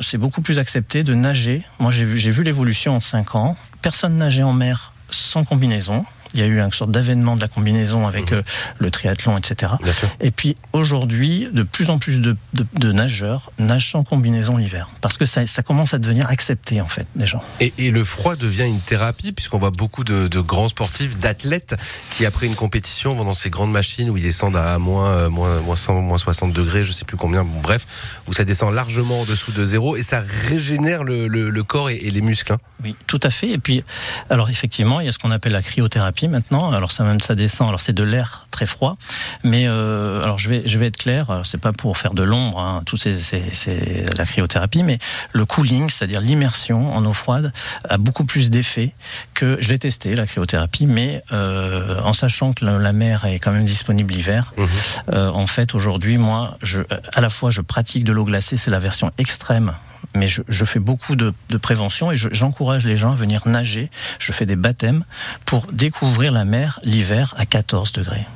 c'est 0.00 0.18
beaucoup 0.18 0.42
plus 0.42 0.58
accepté 0.58 1.04
de 1.04 1.14
nager. 1.14 1.62
Moi, 1.78 1.90
j'ai 1.92 2.04
vu, 2.04 2.18
j'ai 2.18 2.30
vu 2.30 2.42
l'évolution 2.42 2.96
en 2.96 3.00
5 3.00 3.36
ans. 3.36 3.56
Personne 3.82 4.16
nageait 4.16 4.42
en 4.42 4.52
mer 4.52 4.92
sans 5.08 5.44
combinaison. 5.44 6.04
Il 6.34 6.40
y 6.40 6.42
a 6.42 6.46
eu 6.46 6.60
une 6.60 6.72
sorte 6.72 6.90
d'avènement 6.90 7.36
de 7.36 7.40
la 7.40 7.48
combinaison 7.48 8.06
avec 8.06 8.32
mmh. 8.32 8.42
le 8.78 8.90
triathlon, 8.90 9.38
etc. 9.38 9.72
Et 10.20 10.30
puis 10.30 10.56
aujourd'hui, 10.72 11.48
de 11.52 11.62
plus 11.62 11.90
en 11.90 11.98
plus 11.98 12.20
de, 12.20 12.36
de, 12.54 12.66
de, 12.74 12.92
nageurs 12.92 13.52
nagent 13.58 13.92
sans 13.92 14.04
combinaison 14.04 14.56
l'hiver, 14.56 14.88
parce 15.00 15.16
que 15.16 15.24
ça, 15.26 15.46
ça, 15.46 15.62
commence 15.62 15.94
à 15.94 15.98
devenir 15.98 16.28
accepté 16.28 16.80
en 16.80 16.86
fait 16.86 17.06
des 17.16 17.26
gens. 17.26 17.42
Et, 17.60 17.72
et 17.78 17.90
le 17.90 18.04
froid 18.04 18.36
devient 18.36 18.66
une 18.66 18.80
thérapie, 18.80 19.32
puisqu'on 19.32 19.58
voit 19.58 19.70
beaucoup 19.70 20.04
de, 20.04 20.28
de 20.28 20.40
grands 20.40 20.68
sportifs, 20.68 21.18
d'athlètes, 21.18 21.76
qui 22.10 22.26
après 22.26 22.46
une 22.46 22.54
compétition 22.54 23.14
vont 23.14 23.24
dans 23.24 23.34
ces 23.34 23.50
grandes 23.50 23.72
machines 23.72 24.10
où 24.10 24.16
ils 24.16 24.22
descendent 24.22 24.56
à 24.56 24.78
moins, 24.78 25.28
moins, 25.28 25.60
moins 25.60 25.76
100, 25.76 26.00
moins 26.02 26.18
60 26.18 26.52
degrés, 26.52 26.84
je 26.84 26.92
sais 26.92 27.04
plus 27.04 27.16
combien. 27.16 27.44
Bon, 27.44 27.60
bref, 27.60 27.86
où 28.26 28.32
ça 28.32 28.44
descend 28.44 28.74
largement 28.74 29.20
en 29.20 29.24
dessous 29.24 29.52
de 29.52 29.64
zéro 29.64 29.96
et 29.96 30.02
ça 30.02 30.22
régénère 30.48 31.04
le, 31.04 31.28
le, 31.28 31.50
le 31.50 31.62
corps 31.62 31.90
et, 31.90 31.96
et, 31.96 32.10
les 32.10 32.20
muscles. 32.20 32.52
Hein. 32.52 32.58
Oui, 32.82 32.96
tout 33.06 33.20
à 33.22 33.30
fait. 33.30 33.50
Et 33.50 33.58
puis, 33.58 33.84
alors 34.30 34.50
effectivement, 34.50 35.00
il 35.00 35.06
y 35.06 35.08
a 35.08 35.12
ce 35.12 35.18
qu'on 35.18 35.30
appelle 35.30 35.52
la 35.52 35.62
cryothérapie 35.62 36.15
maintenant. 36.24 36.72
Alors 36.72 36.90
ça 36.90 37.04
même 37.04 37.20
ça 37.20 37.34
descend. 37.34 37.68
Alors 37.68 37.80
c'est 37.80 37.92
de 37.92 38.02
l'air 38.02 38.46
très 38.50 38.66
froid, 38.66 38.96
mais 39.44 39.64
euh, 39.66 40.22
alors 40.22 40.38
je 40.38 40.48
vais 40.48 40.62
je 40.66 40.78
vais 40.78 40.86
être 40.86 40.96
clair. 40.96 41.40
C'est 41.44 41.60
pas 41.60 41.72
pour 41.72 41.98
faire 41.98 42.14
de 42.14 42.22
l'ombre. 42.22 42.58
Hein, 42.58 42.82
tout 42.86 42.96
c'est 42.96 43.14
c'est 43.14 44.16
la 44.16 44.24
cryothérapie, 44.24 44.82
mais 44.82 44.98
le 45.32 45.44
cooling, 45.44 45.90
c'est-à-dire 45.90 46.20
l'immersion 46.20 46.94
en 46.94 47.04
eau 47.04 47.12
froide, 47.12 47.52
a 47.88 47.98
beaucoup 47.98 48.24
plus 48.24 48.50
d'effet 48.50 48.94
que 49.34 49.58
je 49.60 49.68
l'ai 49.68 49.78
testé 49.78 50.14
la 50.14 50.26
cryothérapie, 50.26 50.86
mais 50.86 51.22
euh, 51.32 52.00
en 52.02 52.12
sachant 52.12 52.52
que 52.52 52.64
la, 52.64 52.78
la, 52.78 52.92
mer 52.92 53.24
est 53.26 53.38
quand 53.38 53.52
même 53.52 53.64
disponible 53.64 54.14
l'hiver. 54.14 54.52
Mmh. 54.56 54.64
Euh, 55.12 55.30
en 55.30 55.46
fait, 55.46 55.74
aujourd'hui, 55.74 56.18
moi, 56.18 56.56
je 56.62 56.82
à 57.12 57.20
la 57.20 57.30
fois 57.30 57.50
je 57.50 57.60
pratique 57.60 58.04
de 58.04 58.12
l'eau 58.12 58.24
glacée, 58.24 58.56
c'est 58.56 58.70
la 58.70 58.78
version 58.78 59.10
extrême 59.18 59.72
mais 60.14 60.28
je, 60.28 60.64
fais 60.64 60.78
beaucoup 60.78 61.16
de, 61.16 61.32
prévention 61.60 62.12
et 62.12 62.16
j'encourage 62.16 62.82
je, 62.82 62.88
les 62.88 62.96
gens 62.96 63.12
à 63.12 63.16
venir 63.16 63.46
nager. 63.46 63.90
Je 64.18 64.32
fais 64.32 64.46
des 64.46 64.56
baptêmes 64.56 65.04
pour 65.44 65.66
découvrir 65.72 66.32
la 66.32 66.44
mer 66.44 66.80
l'hiver 66.82 67.34
à 67.36 67.46
14 67.46 67.92
degrés. 67.92 68.26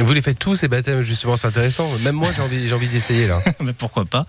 Vous 0.00 0.12
les 0.14 0.22
faites 0.22 0.38
tous 0.38 0.54
ces 0.54 0.68
baptêmes 0.68 1.02
justement, 1.02 1.36
c'est 1.36 1.48
intéressant. 1.48 1.88
Même 2.04 2.14
moi 2.14 2.28
j'ai 2.34 2.40
envie, 2.40 2.68
j'ai 2.68 2.74
envie 2.74 2.86
d'essayer 2.86 3.26
là. 3.26 3.42
Mais 3.60 3.72
pourquoi 3.72 4.04
pas 4.04 4.26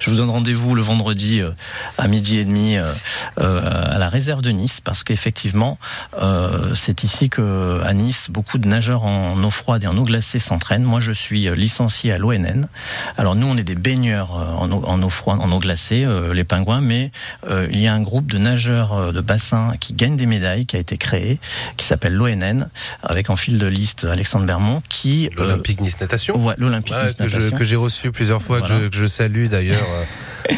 Je 0.00 0.10
vous 0.10 0.16
donne 0.16 0.30
rendez-vous 0.30 0.74
le 0.74 0.82
vendredi 0.82 1.40
euh, 1.40 1.50
à 1.96 2.08
midi 2.08 2.38
et 2.38 2.44
demi 2.44 2.76
euh, 2.76 2.92
euh, 3.40 3.94
à 3.94 3.98
la 3.98 4.08
réserve 4.08 4.42
de 4.42 4.50
Nice 4.50 4.80
parce 4.80 5.04
qu'effectivement 5.04 5.78
euh, 6.20 6.74
c'est 6.74 7.04
ici 7.04 7.30
que 7.30 7.80
à 7.84 7.92
Nice 7.94 8.26
beaucoup 8.30 8.58
de 8.58 8.66
nageurs 8.66 9.04
en 9.04 9.42
eau 9.44 9.50
froide 9.50 9.84
et 9.84 9.86
en 9.86 9.96
eau 9.96 10.02
glacée 10.02 10.40
s'entraînent. 10.40 10.82
Moi 10.82 10.98
je 10.98 11.12
suis 11.12 11.48
licencié 11.54 12.10
à 12.10 12.18
l'ONN. 12.18 12.68
Alors 13.16 13.36
nous 13.36 13.46
on 13.46 13.56
est 13.56 13.64
des 13.64 13.76
baigneurs 13.76 14.32
en 14.32 15.02
eau, 15.02 15.10
froide, 15.10 15.38
en 15.40 15.52
eau 15.52 15.60
glacée, 15.60 16.04
les 16.32 16.44
pingouins, 16.44 16.80
mais 16.80 17.12
il 17.48 17.78
y 17.78 17.86
a 17.86 17.94
un 17.94 18.00
groupe 18.00 18.30
de 18.30 18.38
nageurs 18.38 19.12
de 19.12 19.20
bassin 19.20 19.74
qui 19.78 19.92
gagnent 19.92 20.16
des 20.16 20.26
médailles 20.26 20.66
qui 20.66 20.76
a 20.76 20.80
été 20.80 20.96
créé, 20.98 21.38
qui 21.76 21.86
s'appelle 21.86 22.14
l'ONN 22.14 22.68
avec 23.02 23.30
en 23.30 23.36
fil 23.36 23.58
de 23.58 23.66
liste 23.66 24.04
Alexandre 24.04 24.46
Bermond 24.46 24.82
qui 24.88 25.11
l'Olympique 25.36 25.80
Nice 25.80 26.00
Natation. 26.00 26.36
Ouais, 26.44 26.54
l'Olympique 26.58 26.94
ouais, 26.94 27.04
Nice 27.04 27.18
Natation. 27.18 27.56
Que 27.56 27.64
j'ai 27.64 27.76
reçu 27.76 28.10
plusieurs 28.12 28.42
fois, 28.42 28.60
voilà. 28.60 28.76
que, 28.76 28.84
je, 28.84 28.88
que, 28.88 28.96
je, 28.96 29.06
salue 29.06 29.46
d'ailleurs. 29.46 29.78
ouais. 30.48 30.56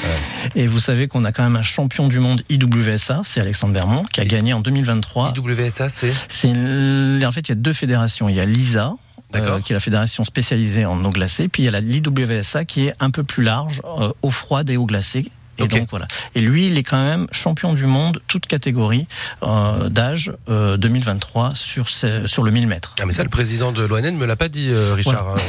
Et 0.55 0.67
vous 0.67 0.79
savez 0.79 1.09
qu'on 1.09 1.25
a 1.25 1.33
quand 1.33 1.43
même 1.43 1.57
un 1.57 1.63
champion 1.63 2.09
du 2.09 2.21
monde 2.21 2.43
IWSA, 2.49 3.23
c'est 3.25 3.41
Alexandre 3.41 3.75
Bermond, 3.75 4.05
qui 4.05 4.21
a 4.21 4.25
gagné 4.25 4.53
en 4.53 4.61
2023. 4.61 5.35
IWSA, 5.37 5.89
c'est 5.89 6.13
C'est 6.29 6.51
en 6.51 7.33
fait 7.33 7.49
il 7.49 7.51
y 7.51 7.53
a 7.53 7.57
deux 7.57 7.73
fédérations. 7.73 8.29
Il 8.29 8.37
y 8.37 8.41
a 8.41 8.45
l'ISA. 8.45 8.95
Euh, 9.37 9.61
qui 9.61 9.73
est 9.73 9.75
la 9.75 9.81
fédération 9.81 10.25
spécialisée 10.25 10.87
en 10.87 11.05
eau 11.05 11.11
glacée, 11.11 11.49
puis 11.49 11.63
il 11.63 11.67
y 11.67 11.69
a 11.69 11.73
la 11.73 11.81
l'IWSA 11.81 12.65
qui 12.65 12.87
est 12.87 12.95
un 13.01 13.11
peu 13.11 13.25
plus 13.25 13.43
large, 13.43 13.83
euh, 13.85 14.13
eau 14.23 14.31
froide 14.31 14.71
et 14.71 14.77
eau 14.77 14.87
glacée, 14.87 15.29
et 15.59 15.63
okay. 15.63 15.81
donc 15.81 15.91
voilà. 15.91 16.07
Et 16.35 16.41
lui, 16.41 16.67
il 16.67 16.79
est 16.79 16.83
quand 16.83 17.03
même 17.03 17.27
champion 17.31 17.75
du 17.75 17.87
monde, 17.87 18.21
toute 18.29 18.47
catégorie 18.47 19.07
euh, 19.43 19.89
d'âge 19.89 20.33
euh, 20.49 20.77
2023 20.77 21.55
sur 21.55 21.89
ce, 21.89 22.27
sur 22.27 22.43
le 22.43 22.51
1000 22.51 22.67
mètres. 22.67 22.95
Ah 23.01 23.07
mais 23.07 23.13
ça, 23.13 23.23
le 23.23 23.29
président 23.29 23.73
de 23.73 23.85
l'ONN 23.85 24.17
me 24.17 24.27
l'a 24.27 24.37
pas 24.37 24.49
dit, 24.49 24.69
euh, 24.71 24.95
Richard. 24.95 25.25
Voilà. 25.25 25.43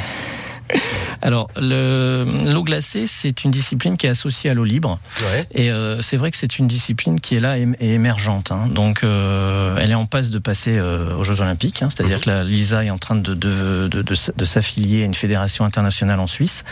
Alors, 1.26 1.50
l'eau 1.60 2.64
glacée, 2.64 3.08
c'est 3.08 3.44
une 3.44 3.50
discipline 3.50 3.98
qui 3.98 4.06
est 4.06 4.10
associée 4.10 4.52
à 4.52 4.54
l'eau 4.54 4.64
libre. 4.64 5.00
Ouais. 5.22 5.48
Et 5.56 5.72
euh, 5.72 6.00
c'est 6.00 6.18
vrai 6.18 6.30
que 6.30 6.38
c'est 6.38 6.60
une 6.60 6.68
discipline 6.68 7.20
qui 7.20 7.36
est 7.36 7.40
là 7.40 7.58
et, 7.58 7.68
et 7.80 7.94
émergente. 7.94 8.52
Hein. 8.52 8.68
Donc, 8.70 9.04
euh, 9.04 9.76
elle 9.82 9.90
est 9.90 9.96
en 9.96 10.06
passe 10.06 10.30
de 10.30 10.38
passer 10.38 10.78
euh, 10.78 11.16
aux 11.16 11.24
Jeux 11.24 11.42
Olympiques. 11.42 11.82
Hein. 11.82 11.90
C'est-à-dire 11.90 12.22
que 12.22 12.44
l'ISA 12.44 12.86
est 12.86 12.92
en 12.92 13.00
train 13.00 13.16
de, 13.16 13.34
de, 13.34 13.88
de, 13.90 14.04
de, 14.04 14.46
s'affilier 14.46 15.02
à 15.02 15.06
une 15.06 15.16
fédération 15.16 15.66
internationale 15.66 16.20
en 16.20 16.28
Suisse. 16.28 16.64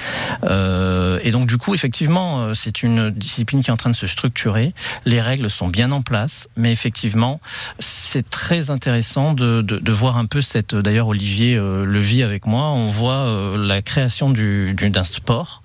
Euh, 0.44 1.20
et 1.24 1.32
donc, 1.32 1.48
du 1.48 1.58
coup, 1.58 1.74
effectivement, 1.74 2.42
euh, 2.42 2.54
c'est 2.54 2.84
une 2.84 3.10
discipline 3.10 3.64
qui 3.64 3.72
est 3.72 3.74
en 3.74 3.78
train 3.78 3.90
de 3.90 3.96
se 3.96 4.06
structurer. 4.06 4.74
Les 5.06 5.20
règles 5.20 5.50
sont 5.50 5.68
bien 5.68 5.92
en 5.92 6.04
place. 6.04 6.48
Mais 6.58 6.72
effectivement, 6.72 7.42
c'est 7.80 8.30
très 8.30 8.70
intéressant 8.70 9.34
de, 9.34 9.64
de, 9.64 9.80
de, 9.80 9.92
voir 9.92 10.18
un 10.18 10.26
peu 10.26 10.42
cette... 10.42 10.76
D'ailleurs, 10.76 11.08
Olivier 11.08 11.56
euh, 11.56 11.84
le 11.86 12.00
vit 12.00 12.22
avec 12.22 12.46
moi. 12.46 12.70
On 12.70 12.90
voit 12.90 13.26
euh, 13.26 13.58
la 13.58 13.82
création 13.82 14.30
du, 14.30 14.43
du, 14.44 14.90
d'un 14.90 15.04
sport 15.04 15.64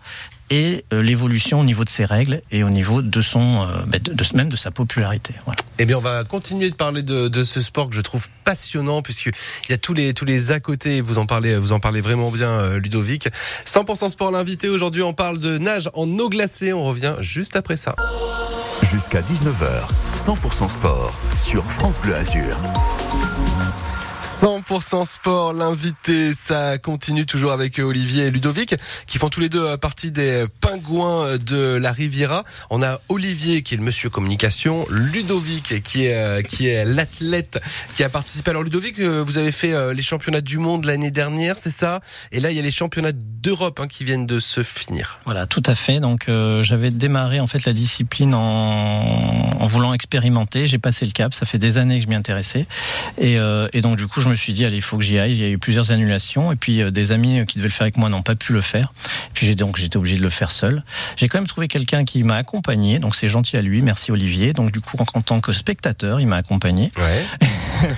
et 0.50 0.84
euh, 0.92 1.02
l'évolution 1.02 1.60
au 1.60 1.64
niveau 1.64 1.84
de 1.84 1.90
ses 1.90 2.04
règles 2.04 2.40
et 2.50 2.62
au 2.62 2.70
niveau 2.70 3.02
de 3.02 3.22
son, 3.22 3.66
euh, 3.66 3.98
de, 3.98 4.14
de, 4.14 4.24
même 4.34 4.48
de 4.48 4.56
sa 4.56 4.70
popularité. 4.70 5.34
Voilà. 5.44 5.60
Eh 5.78 5.84
bien, 5.84 5.98
on 5.98 6.00
va 6.00 6.24
continuer 6.24 6.70
de 6.70 6.74
parler 6.74 7.02
de, 7.02 7.28
de 7.28 7.44
ce 7.44 7.60
sport 7.60 7.90
que 7.90 7.94
je 7.94 8.00
trouve 8.00 8.28
passionnant 8.44 9.02
puisque 9.02 9.26
il 9.26 9.70
y 9.70 9.72
a 9.72 9.78
tous 9.78 9.94
les 9.94 10.14
tous 10.14 10.24
les 10.24 10.52
à 10.52 10.60
côté. 10.60 11.00
Vous 11.00 11.18
en 11.18 11.26
parlez, 11.26 11.56
vous 11.56 11.72
en 11.72 11.80
parlez 11.80 12.00
vraiment 12.00 12.30
bien, 12.30 12.48
euh, 12.48 12.78
Ludovic. 12.78 13.28
100% 13.66 14.08
sport 14.08 14.30
l'invité 14.30 14.68
aujourd'hui. 14.68 15.02
On 15.02 15.12
parle 15.12 15.38
de 15.38 15.58
nage 15.58 15.90
en 15.94 16.08
eau 16.18 16.28
glacée. 16.28 16.72
On 16.72 16.84
revient 16.84 17.16
juste 17.20 17.56
après 17.56 17.76
ça. 17.76 17.94
Jusqu'à 18.82 19.20
19h, 19.20 19.88
100% 20.14 20.70
sport 20.70 21.18
sur 21.36 21.64
France 21.70 22.00
Bleu 22.00 22.14
Azur. 22.14 22.56
100% 24.22 24.57
sport, 25.04 25.52
l'invité, 25.52 26.32
ça 26.32 26.78
continue 26.78 27.26
toujours 27.26 27.52
avec 27.52 27.78
Olivier 27.78 28.26
et 28.26 28.30
Ludovic, 28.30 28.74
qui 29.06 29.18
font 29.18 29.28
tous 29.28 29.40
les 29.40 29.48
deux 29.48 29.64
euh, 29.64 29.76
partie 29.76 30.10
des 30.10 30.46
pingouins 30.60 31.36
de 31.38 31.74
la 31.74 31.92
Riviera. 31.92 32.44
On 32.70 32.82
a 32.82 33.00
Olivier 33.08 33.62
qui 33.62 33.74
est 33.74 33.76
le 33.76 33.82
monsieur 33.82 34.10
communication, 34.10 34.86
Ludovic 34.90 35.82
qui 35.82 36.06
est 36.06 36.14
euh, 36.14 36.42
qui 36.42 36.66
est 36.66 36.84
l'athlète 36.84 37.60
qui 37.94 38.04
a 38.04 38.08
participé. 38.08 38.50
Alors 38.50 38.62
Ludovic, 38.62 38.98
euh, 38.98 39.22
vous 39.24 39.38
avez 39.38 39.52
fait 39.52 39.94
les 39.94 40.02
championnats 40.02 40.40
du 40.40 40.58
monde 40.58 40.84
l'année 40.84 41.10
dernière, 41.10 41.58
c'est 41.58 41.70
ça? 41.70 42.00
Et 42.32 42.40
là, 42.40 42.50
il 42.50 42.56
y 42.56 42.60
a 42.60 42.62
les 42.62 42.70
championnats 42.70 43.12
d'Europe 43.12 43.80
hein, 43.80 43.86
qui 43.86 44.04
viennent 44.04 44.26
de 44.26 44.40
se 44.40 44.62
finir. 44.62 45.20
Voilà, 45.24 45.46
tout 45.46 45.62
à 45.66 45.74
fait. 45.74 46.00
Donc 46.00 46.28
j'avais 46.60 46.90
démarré 46.90 47.40
en 47.40 47.46
fait 47.46 47.64
la 47.64 47.72
discipline 47.72 48.34
en, 48.34 49.66
voulant 49.66 49.92
expérimenter. 49.92 50.66
J'ai 50.66 50.78
passé 50.78 51.04
le 51.04 51.12
cap. 51.12 51.34
Ça 51.34 51.46
fait 51.46 51.58
des 51.58 51.78
années 51.78 51.98
que 51.98 52.04
je 52.04 52.08
m'y 52.08 52.14
intéressais, 52.14 52.66
et 53.18 53.38
donc 53.80 53.96
du 53.96 54.06
coup, 54.06 54.20
je 54.20 54.28
me 54.28 54.36
suis 54.36 54.47
dit, 54.52 54.64
allez, 54.64 54.76
il 54.76 54.82
faut 54.82 54.98
que 54.98 55.04
j'y 55.04 55.18
aille. 55.18 55.32
Il 55.32 55.40
y 55.40 55.44
a 55.44 55.48
eu 55.48 55.58
plusieurs 55.58 55.90
annulations. 55.90 56.52
Et 56.52 56.56
puis, 56.56 56.82
euh, 56.82 56.90
des 56.90 57.12
amis 57.12 57.44
qui 57.46 57.58
devaient 57.58 57.68
le 57.68 57.72
faire 57.72 57.82
avec 57.82 57.96
moi 57.96 58.08
n'ont 58.08 58.22
pas 58.22 58.34
pu 58.34 58.52
le 58.52 58.60
faire. 58.60 58.92
Et 59.26 59.30
puis, 59.34 59.46
j'ai 59.46 59.54
donc, 59.54 59.76
j'étais 59.76 59.96
obligé 59.96 60.16
de 60.16 60.22
le 60.22 60.30
faire 60.30 60.50
seul. 60.50 60.82
J'ai 61.16 61.28
quand 61.28 61.38
même 61.38 61.46
trouvé 61.46 61.68
quelqu'un 61.68 62.04
qui 62.04 62.22
m'a 62.22 62.36
accompagné. 62.36 62.98
Donc, 62.98 63.14
c'est 63.14 63.28
gentil 63.28 63.56
à 63.56 63.62
lui. 63.62 63.82
Merci 63.82 64.12
Olivier. 64.12 64.52
Donc, 64.52 64.70
du 64.70 64.80
coup, 64.80 64.96
en, 65.14 65.22
tant 65.22 65.40
que 65.40 65.52
spectateur, 65.52 66.20
il 66.20 66.26
m'a 66.26 66.36
accompagné. 66.36 66.90
Ouais. 66.96 67.48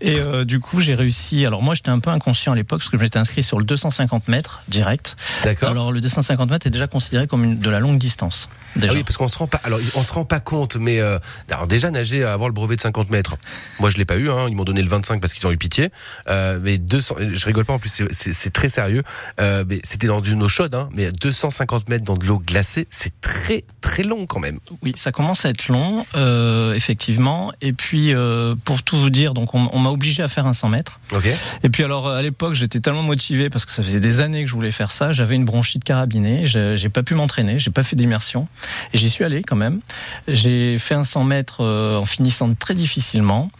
et 0.00 0.18
euh, 0.18 0.44
du 0.44 0.60
coup, 0.60 0.80
j'ai 0.80 0.94
réussi. 0.94 1.44
Alors, 1.46 1.62
moi, 1.62 1.74
j'étais 1.74 1.90
un 1.90 1.98
peu 1.98 2.10
inconscient 2.10 2.52
à 2.52 2.56
l'époque 2.56 2.80
parce 2.80 2.90
que 2.90 2.96
je 2.96 3.02
m'étais 3.02 3.18
inscrit 3.18 3.42
sur 3.42 3.58
le 3.58 3.64
250 3.64 4.28
mètres 4.28 4.62
direct. 4.68 5.16
D'accord. 5.44 5.70
Alors, 5.70 5.92
le 5.92 6.00
250 6.00 6.50
mètres 6.50 6.66
est 6.66 6.70
déjà 6.70 6.86
considéré 6.86 7.26
comme 7.26 7.44
une, 7.44 7.58
de 7.58 7.70
la 7.70 7.80
longue 7.80 7.98
distance. 7.98 8.48
Déjà. 8.76 8.92
Ah 8.92 8.96
oui, 8.96 9.02
parce 9.02 9.16
qu'on 9.16 9.28
se 9.28 9.36
rend 9.36 9.46
pas. 9.46 9.60
Alors, 9.64 9.80
on 9.96 10.02
se 10.02 10.12
rend 10.12 10.24
pas 10.24 10.40
compte, 10.40 10.76
mais 10.76 11.00
euh, 11.00 11.18
alors 11.50 11.66
déjà 11.66 11.90
nager 11.90 12.24
avoir 12.24 12.48
le 12.48 12.52
brevet 12.52 12.76
de 12.76 12.80
50 12.80 13.10
mètres. 13.10 13.36
Moi, 13.78 13.90
je 13.90 13.96
l'ai 13.96 14.04
pas 14.04 14.16
eu. 14.16 14.30
Hein, 14.30 14.46
ils 14.48 14.54
m'ont 14.54 14.64
donné 14.64 14.82
le 14.82 14.88
25 15.00 15.20
parce 15.20 15.34
qu'ils 15.34 15.46
ont 15.46 15.52
eu 15.52 15.58
pitié. 15.58 15.90
Euh, 16.28 16.58
mais 16.62 16.78
200, 16.78 17.16
je 17.34 17.44
rigole 17.46 17.64
pas 17.64 17.72
en 17.72 17.78
plus, 17.78 18.02
c'est 18.10 18.52
très 18.52 18.68
sérieux. 18.68 19.02
Euh, 19.40 19.64
mais 19.68 19.80
c'était 19.84 20.06
dans 20.06 20.22
une 20.22 20.42
eau 20.42 20.48
chaude, 20.48 20.74
hein, 20.74 20.88
mais 20.92 21.10
250 21.12 21.88
mètres 21.88 22.04
dans 22.04 22.16
de 22.16 22.26
l'eau 22.26 22.38
glacée, 22.38 22.86
c'est 22.90 23.12
très 23.20 23.64
très 23.80 24.02
long 24.02 24.26
quand 24.26 24.40
même. 24.40 24.58
Oui, 24.82 24.92
ça 24.96 25.12
commence 25.12 25.44
à 25.44 25.50
être 25.50 25.68
long, 25.68 26.04
euh, 26.16 26.74
effectivement. 26.74 27.52
Et 27.60 27.72
puis, 27.72 28.14
euh, 28.14 28.54
pour 28.64 28.82
tout 28.82 28.98
vous 28.98 29.10
dire, 29.10 29.34
donc 29.34 29.54
on, 29.54 29.68
on 29.72 29.78
m'a 29.78 29.90
obligé 29.90 30.22
à 30.22 30.28
faire 30.28 30.46
un 30.46 30.52
100 30.52 30.68
mètres. 30.68 31.00
Ok. 31.12 31.28
Et 31.62 31.68
puis 31.68 31.84
alors, 31.84 32.08
à 32.08 32.22
l'époque, 32.22 32.54
j'étais 32.54 32.80
tellement 32.80 33.02
motivé 33.02 33.50
parce 33.50 33.64
que 33.64 33.72
ça 33.72 33.82
faisait 33.82 34.00
des 34.00 34.20
années 34.20 34.44
que 34.44 34.50
je 34.50 34.54
voulais 34.54 34.72
faire 34.72 34.90
ça. 34.90 35.12
J'avais 35.12 35.34
une 35.34 35.44
bronchite 35.44 35.84
carabinée, 35.84 36.46
j'ai 36.46 36.88
pas 36.88 37.02
pu 37.02 37.14
m'entraîner, 37.14 37.58
j'ai 37.58 37.70
pas 37.70 37.82
fait 37.82 37.96
d'immersion, 37.96 38.48
et 38.92 38.98
j'y 38.98 39.10
suis 39.10 39.24
allé 39.24 39.42
quand 39.42 39.56
même. 39.56 39.80
J'ai 40.28 40.78
fait 40.78 40.94
un 40.94 41.04
100 41.04 41.24
mètres 41.24 41.60
euh, 41.60 41.96
en 41.96 42.04
finissant 42.04 42.52
très 42.54 42.74
difficilement, 42.74 43.50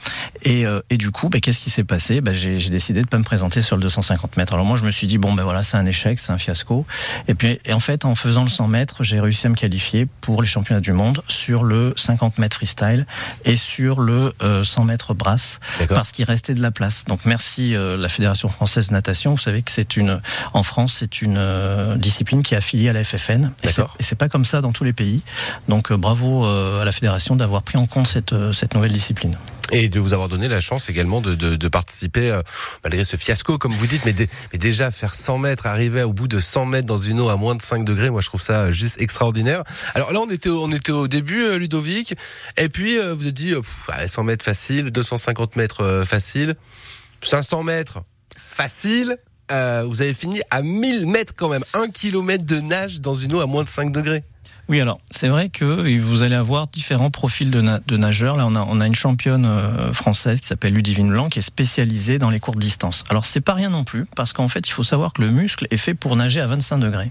et, 0.42 0.66
euh, 0.66 0.80
et 0.90 0.96
du 0.96 1.10
coup, 1.10 1.29
bah, 1.30 1.38
qu'est-ce 1.40 1.60
qui 1.60 1.70
s'est 1.70 1.84
passé? 1.84 2.20
Bah, 2.20 2.32
J'ai 2.32 2.58
décidé 2.70 3.02
de 3.02 3.06
pas 3.06 3.18
me 3.18 3.24
présenter 3.24 3.62
sur 3.62 3.76
le 3.76 3.82
250 3.82 4.36
mètres. 4.36 4.52
Alors 4.52 4.66
moi, 4.66 4.76
je 4.76 4.84
me 4.84 4.90
suis 4.90 5.06
dit 5.06 5.18
bon 5.18 5.32
ben 5.32 5.44
voilà, 5.44 5.62
c'est 5.62 5.76
un 5.76 5.86
échec, 5.86 6.18
c'est 6.18 6.32
un 6.32 6.38
fiasco. 6.38 6.84
Et 7.28 7.34
puis, 7.34 7.60
et 7.64 7.72
en 7.72 7.80
fait, 7.80 8.04
en 8.04 8.14
faisant 8.14 8.42
le 8.42 8.48
100 8.48 8.68
mètres, 8.68 9.04
j'ai 9.04 9.20
réussi 9.20 9.46
à 9.46 9.50
me 9.50 9.54
qualifier 9.54 10.06
pour 10.20 10.42
les 10.42 10.48
championnats 10.48 10.80
du 10.80 10.92
monde 10.92 11.22
sur 11.28 11.62
le 11.62 11.94
50 11.96 12.38
mètres 12.38 12.56
freestyle 12.56 13.06
et 13.44 13.56
sur 13.56 14.00
le 14.00 14.34
100 14.62 14.84
mètres 14.84 15.14
brasse 15.14 15.60
parce 15.88 16.12
qu'il 16.12 16.24
restait 16.24 16.54
de 16.54 16.62
la 16.62 16.70
place. 16.70 17.04
Donc 17.06 17.20
merci 17.24 17.74
euh, 17.74 17.96
la 17.96 18.08
Fédération 18.08 18.48
française 18.48 18.88
de 18.88 18.92
natation. 18.92 19.32
Vous 19.32 19.38
savez 19.38 19.62
que 19.62 19.70
c'est 19.70 19.96
une 19.96 20.20
en 20.52 20.62
France, 20.62 20.96
c'est 20.98 21.22
une 21.22 21.36
euh, 21.38 21.96
discipline 21.96 22.42
qui 22.42 22.54
est 22.54 22.56
affiliée 22.58 22.88
à 22.88 22.92
la 22.92 23.04
FFN 23.04 23.52
et 23.62 24.02
c'est 24.02 24.18
pas 24.18 24.28
comme 24.28 24.44
ça 24.44 24.60
dans 24.60 24.72
tous 24.72 24.84
les 24.84 24.92
pays. 24.92 25.22
Donc 25.68 25.92
euh, 25.92 25.96
bravo 25.96 26.44
à 26.44 26.84
la 26.84 26.92
fédération 26.92 27.36
d'avoir 27.36 27.62
pris 27.62 27.78
en 27.78 27.86
compte 27.86 28.06
cette 28.06 28.34
cette 28.52 28.74
nouvelle 28.74 28.92
discipline 28.92 29.36
et 29.70 29.88
de 29.88 30.00
vous 30.00 30.12
avoir 30.12 30.28
donné 30.28 30.48
la 30.48 30.60
chance 30.60 30.88
également 30.90 31.20
de, 31.20 31.34
de, 31.34 31.56
de 31.56 31.68
participer 31.68 32.40
malgré 32.84 33.04
ce 33.04 33.16
fiasco 33.16 33.58
comme 33.58 33.72
vous 33.72 33.86
dites 33.86 34.04
mais, 34.04 34.14
mais, 34.52 34.58
déjà 34.58 34.90
faire 34.90 35.14
100 35.14 35.38
mètres 35.38 35.66
arriver 35.66 36.02
au 36.02 36.12
bout 36.12 36.28
de 36.28 36.40
100 36.40 36.66
mètres 36.66 36.86
dans 36.86 36.98
une 36.98 37.20
eau 37.20 37.28
à 37.28 37.36
moins 37.36 37.54
de 37.54 37.62
5 37.62 37.84
degrés 37.84 38.10
moi 38.10 38.20
je 38.20 38.28
trouve 38.28 38.42
ça 38.42 38.70
juste 38.70 39.00
extraordinaire 39.00 39.62
alors 39.94 40.12
là 40.12 40.20
on 40.20 40.30
était 40.30 40.50
on 40.50 40.70
était 40.70 40.92
au 40.92 41.08
début 41.08 41.58
Ludovic 41.58 42.14
et 42.56 42.68
puis 42.68 42.96
vous 42.96 43.22
avez 43.22 43.32
dit 43.32 43.54
pff, 43.54 43.88
100 44.06 44.24
mètres 44.24 44.44
facile 44.44 44.90
250 44.90 45.56
mètres 45.56 46.02
facile 46.04 46.56
500 47.22 47.62
mètres 47.62 48.02
facile 48.36 49.18
euh, 49.50 49.84
vous 49.86 50.02
avez 50.02 50.14
fini 50.14 50.40
à 50.50 50.62
1000 50.62 51.06
mètres 51.06 51.34
quand 51.36 51.48
même, 51.48 51.64
1 51.74 51.88
km 51.88 52.44
de 52.44 52.60
nage 52.60 53.00
dans 53.00 53.14
une 53.14 53.34
eau 53.34 53.40
à 53.40 53.46
moins 53.46 53.64
de 53.64 53.68
5 53.68 53.90
degrés. 53.90 54.22
Oui, 54.70 54.80
alors 54.80 55.00
c'est 55.10 55.26
vrai 55.26 55.48
que 55.48 55.98
vous 55.98 56.22
allez 56.22 56.36
avoir 56.36 56.68
différents 56.68 57.10
profils 57.10 57.50
de, 57.50 57.60
de 57.60 57.96
nageurs. 57.96 58.36
Là, 58.36 58.46
on 58.46 58.54
a, 58.54 58.64
on 58.68 58.80
a 58.80 58.86
une 58.86 58.94
championne 58.94 59.44
euh, 59.44 59.92
française 59.92 60.40
qui 60.40 60.46
s'appelle 60.46 60.74
Ludivine 60.74 61.08
Blanc, 61.08 61.28
qui 61.28 61.40
est 61.40 61.42
spécialisée 61.42 62.20
dans 62.20 62.30
les 62.30 62.38
courtes 62.38 62.60
distances. 62.60 63.04
Alors 63.08 63.24
c'est 63.24 63.40
pas 63.40 63.54
rien 63.54 63.70
non 63.70 63.82
plus, 63.82 64.06
parce 64.14 64.32
qu'en 64.32 64.46
fait, 64.48 64.68
il 64.68 64.70
faut 64.70 64.84
savoir 64.84 65.12
que 65.12 65.22
le 65.22 65.32
muscle 65.32 65.66
est 65.72 65.76
fait 65.76 65.94
pour 65.94 66.14
nager 66.14 66.40
à 66.40 66.46
25 66.46 66.78
degrés. 66.78 67.10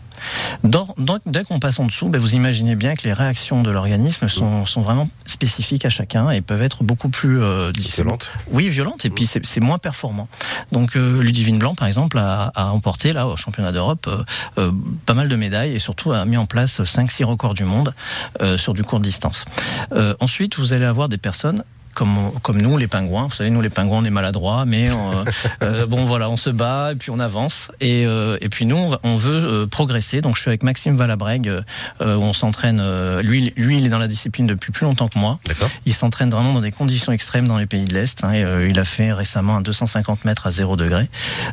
Dans, 0.63 0.88
dans, 0.98 1.18
dès 1.25 1.44
qu'on 1.44 1.60
passe 1.60 1.82
en 1.82 1.86
dessous, 1.86 2.08
ben, 2.08 2.22
vous 2.22 2.34
imaginez 2.34 2.78
bien 2.78 2.96
que 2.96 3.04
les 3.04 3.12
réactions 3.12 3.62
de 3.62 3.72
l'organisme 3.72 4.30
sont, 4.30 4.66
sont 4.66 4.82
vraiment 4.82 5.10
spécifiques 5.25 5.84
à 5.84 5.89
chacun 5.89 6.30
et 6.30 6.39
peuvent 6.39 6.62
être 6.62 6.86
beaucoup 6.86 7.10
plus 7.10 7.42
euh, 7.42 7.74
violentes. 7.78 8.32
Oui, 8.51 8.70
violentes, 8.70 9.04
et 9.04 9.10
puis 9.10 9.25
c'est 9.25 9.60
moins 9.60 9.80
performant. 9.80 10.30
Donc 10.72 10.96
euh, 10.96 11.22
Ludivine 11.22 11.60
Blanc, 11.60 11.75
par 11.75 11.89
exemple, 11.89 12.20
a, 12.20 12.54
a 12.56 12.68
emporté 12.68 13.12
là 13.12 13.28
au 13.28 13.36
championnat 13.36 13.74
d'Europe 13.74 14.10
euh, 14.58 14.72
pas 15.06 15.13
mal 15.13 15.28
de 15.28 15.36
médailles 15.36 15.75
et 15.75 15.80
surtout 15.80 16.13
a 16.13 16.24
mis 16.24 16.38
en 16.38 16.46
place 16.46 16.80
5-6 16.80 17.25
records 17.25 17.49
du 17.53 17.63
monde 17.63 17.94
euh, 18.41 18.58
sur 18.58 18.74
du 18.74 18.84
court 18.84 19.00
distance. 19.00 19.46
Euh, 19.94 20.15
ensuite, 20.20 20.58
vous 20.58 20.74
allez 20.74 20.86
avoir 20.86 21.10
des 21.10 21.18
personnes 21.18 21.63
comme, 22.00 22.32
comme 22.44 22.62
nous, 22.62 22.77
les 22.77 22.88
pingouins. 22.88 23.27
Vous 23.27 23.34
savez, 23.34 23.50
nous, 23.50 23.60
les 23.60 23.70
pingouins, 23.70 23.98
on 23.98 24.06
est 24.06 24.10
maladroits, 24.10 24.63
mais 24.63 24.89
on, 24.89 25.25
euh, 25.63 25.86
bon, 25.86 26.06
voilà, 26.06 26.29
on 26.29 26.38
se 26.38 26.50
bat 26.50 26.94
et 26.94 26.96
puis 26.96 27.12
on 27.12 27.20
avance. 27.20 27.72
Et, 27.82 28.06
euh, 28.06 28.38
et 28.39 28.48
puis 28.48 28.65
nous, 28.65 28.94
on 29.03 29.18
veut 29.18 29.44
euh, 29.44 29.68
progresser. 29.68 30.22
Donc, 30.22 30.38
je 30.38 30.41
suis 30.41 30.50
avec 30.50 30.63
Maxime 30.63 30.96
Valabrègue, 30.96 31.50
euh, 31.50 32.15
où 32.15 32.22
on 32.22 32.32
s'entraîne. 32.32 32.82
lui, 33.20 33.51
lui, 33.58 33.79
il 33.79 33.86
est 33.86 33.89
dans 33.89 34.00
la 34.00 34.08
discipline 34.08 34.48
depuis 34.48 34.72
plus 34.72 34.86
longtemps 34.86 35.10
que 35.10 35.20
moi. 35.20 35.39
Il 35.86 35.94
s'entraîne 35.94 36.29
vraiment 36.29 36.53
dans 36.53 36.62
des 36.62 36.72
conditions 36.72 37.12
extrêmes 37.12 37.50
dans 37.50 37.58
les 37.58 37.65
pays 37.65 37.84
de 37.84 37.94
l'Est. 37.94 38.24
Hein, 38.24 38.32
et, 38.34 38.70
il 38.70 38.79
a 38.79 38.86
fait 38.86 39.12
récemment 39.12 39.58
un 39.58 39.62
250 39.62 40.24
mètres 40.24 40.48
à 40.48 40.51
0 40.51 40.77
degré. 40.77 41.06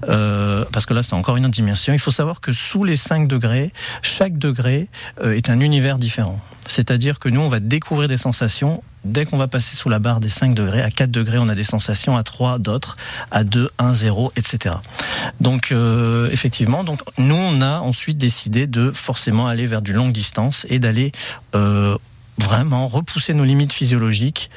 parce 0.07 0.87
que 0.87 0.95
là, 0.95 1.03
c'est 1.03 1.15
encore 1.15 1.37
une 1.37 1.47
autre 1.47 1.55
dimension. 1.55 1.93
Il 1.93 1.99
faut 1.99 2.13
savoir 2.13 2.41
que 2.41 2.53
sous 2.53 2.85
les 2.85 2.95
5 2.95 3.27
degrés, 3.27 3.73
chaque 4.03 4.39
degré 4.39 4.89
est 5.25 5.51
un 5.51 5.59
univers 5.59 5.99
différent. 5.99 6.41
C'est-à-dire 6.69 7.19
que 7.19 7.29
nous, 7.29 7.41
on 7.41 7.49
va 7.49 7.59
découvrir 7.59 8.09
des 8.09 8.17
sensations 8.17 8.83
dès 9.07 9.25
qu'on 9.25 9.39
va 9.39 9.49
passer 9.49 9.77
sous 9.77 9.89
la 9.89 9.99
barre 9.99 10.21
des 10.21 10.29
5 10.29 10.55
degrés, 10.55 10.83
à 10.83 10.91
4 10.91 11.11
degrés, 11.11 11.39
on 11.39 11.49
a 11.49 11.55
des 11.55 11.65
sensations, 11.65 12.17
à 12.17 12.23
3 12.23 12.59
d'autres, 12.59 12.97
à 13.31 13.45
2, 13.45 13.71
1, 13.79 13.93
0, 13.93 14.33
etc. 14.37 14.77
Donc 15.41 15.73
euh, 15.73 16.29
effectivement, 16.31 16.85
nous 17.19 17.35
on 17.35 17.61
a 17.61 17.79
ensuite 17.81 18.19
décidé 18.19 18.67
de 18.67 18.91
forcément 18.91 19.47
aller 19.47 19.67
vers 19.67 19.83
du 19.83 19.93
longue 19.93 20.13
distance 20.13 20.67
et 20.69 20.79
d'aller 20.79 21.13
euh, 21.55 21.97
vraiment 22.39 22.87
repousser 22.87 23.35
nos 23.35 23.45
limites 23.45 23.73
physiologiques 23.73 24.51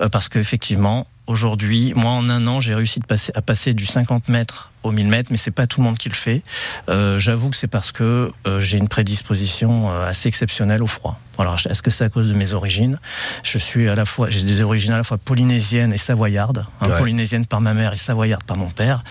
euh, 0.00 0.08
parce 0.08 0.28
qu'effectivement 0.28 1.06
aujourd'hui, 1.26 1.92
moi 1.96 2.10
en 2.10 2.28
un 2.28 2.46
an, 2.46 2.60
j'ai 2.60 2.74
réussi 2.74 3.00
de 3.00 3.06
passer, 3.06 3.32
à 3.34 3.42
passer 3.42 3.74
du 3.74 3.86
50 3.86 4.28
mètres 4.28 4.70
au 4.82 4.92
1000 4.92 5.08
mètres, 5.08 5.28
mais 5.30 5.38
c'est 5.38 5.50
pas 5.50 5.66
tout 5.66 5.80
le 5.80 5.86
monde 5.86 5.96
qui 5.96 6.08
le 6.08 6.14
fait. 6.14 6.42
Euh, 6.88 7.18
J'avoue 7.18 7.50
que 7.50 7.56
c'est 7.56 7.68
parce 7.68 7.90
que 7.90 8.30
euh, 8.46 8.60
j'ai 8.60 8.76
une 8.76 8.88
prédisposition 8.88 9.90
euh, 9.90 10.06
assez 10.06 10.28
exceptionnelle 10.28 10.82
au 10.82 10.86
froid. 10.86 11.18
Alors, 11.38 11.54
est-ce 11.54 11.82
que 11.82 11.90
c'est 11.90 12.04
à 12.04 12.08
cause 12.10 12.28
de 12.28 12.34
mes 12.34 12.52
origines? 12.52 12.98
Je 13.42 13.58
suis 13.58 13.88
à 13.88 13.94
la 13.94 14.04
fois, 14.04 14.28
j'ai 14.30 14.42
des 14.42 14.62
origines 14.62 14.92
à 14.92 14.98
la 14.98 15.04
fois 15.04 15.16
polynésiennes 15.16 15.92
et 15.92 15.98
savoyardes, 15.98 16.66
hein, 16.80 16.88
ouais. 16.88 16.98
polynésienne 16.98 17.46
par 17.46 17.60
ma 17.60 17.74
mère 17.74 17.94
et 17.94 17.96
savoyarde 17.96 18.44
par 18.44 18.56
mon 18.56 18.70
père. 18.70 19.02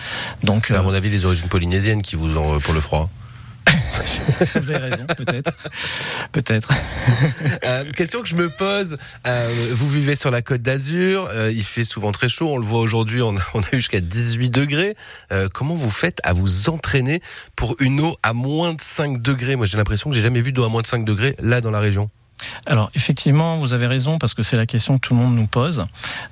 Donc, 0.42 0.70
à 0.70 0.82
mon 0.82 0.94
avis, 0.94 1.10
les 1.10 1.24
origines 1.24 1.48
polynésiennes 1.48 2.02
qui 2.02 2.16
vous 2.16 2.34
ont 2.36 2.60
pour 2.60 2.72
le 2.74 2.80
froid. 2.80 3.10
Vous 4.54 4.70
avez 4.70 4.90
raison, 4.90 5.06
peut-être. 5.16 5.56
Peut-être. 6.32 6.72
euh, 7.64 7.90
question 7.92 8.22
que 8.22 8.28
je 8.28 8.36
me 8.36 8.50
pose. 8.50 8.98
Euh, 9.26 9.48
vous 9.72 9.88
vivez 9.88 10.16
sur 10.16 10.30
la 10.30 10.42
côte 10.42 10.62
d'Azur. 10.62 11.28
Euh, 11.30 11.52
il 11.52 11.62
fait 11.62 11.84
souvent 11.84 12.12
très 12.12 12.28
chaud. 12.28 12.48
On 12.48 12.58
le 12.58 12.64
voit 12.64 12.80
aujourd'hui. 12.80 13.22
On, 13.22 13.34
on, 13.54 13.60
a 13.60 13.66
eu 13.72 13.76
jusqu'à 13.76 14.00
18 14.00 14.50
degrés. 14.50 14.96
Euh, 15.32 15.48
comment 15.52 15.74
vous 15.74 15.90
faites 15.90 16.18
à 16.24 16.32
vous 16.32 16.68
entraîner 16.68 17.20
pour 17.56 17.76
une 17.80 18.00
eau 18.00 18.16
à 18.22 18.32
moins 18.32 18.74
de 18.74 18.80
5 18.80 19.20
degrés? 19.22 19.56
Moi, 19.56 19.66
j'ai 19.66 19.76
l'impression 19.76 20.10
que 20.10 20.16
j'ai 20.16 20.22
jamais 20.22 20.40
vu 20.40 20.52
d'eau 20.52 20.64
à 20.64 20.68
moins 20.68 20.82
de 20.82 20.86
5 20.86 21.04
degrés 21.04 21.36
là 21.38 21.60
dans 21.60 21.70
la 21.70 21.80
région. 21.80 22.08
Alors 22.66 22.90
effectivement, 22.94 23.58
vous 23.58 23.72
avez 23.72 23.86
raison 23.86 24.18
parce 24.18 24.34
que 24.34 24.42
c'est 24.42 24.56
la 24.56 24.66
question 24.66 24.98
que 24.98 25.06
tout 25.06 25.14
le 25.14 25.20
monde 25.20 25.34
nous 25.34 25.46
pose. 25.46 25.84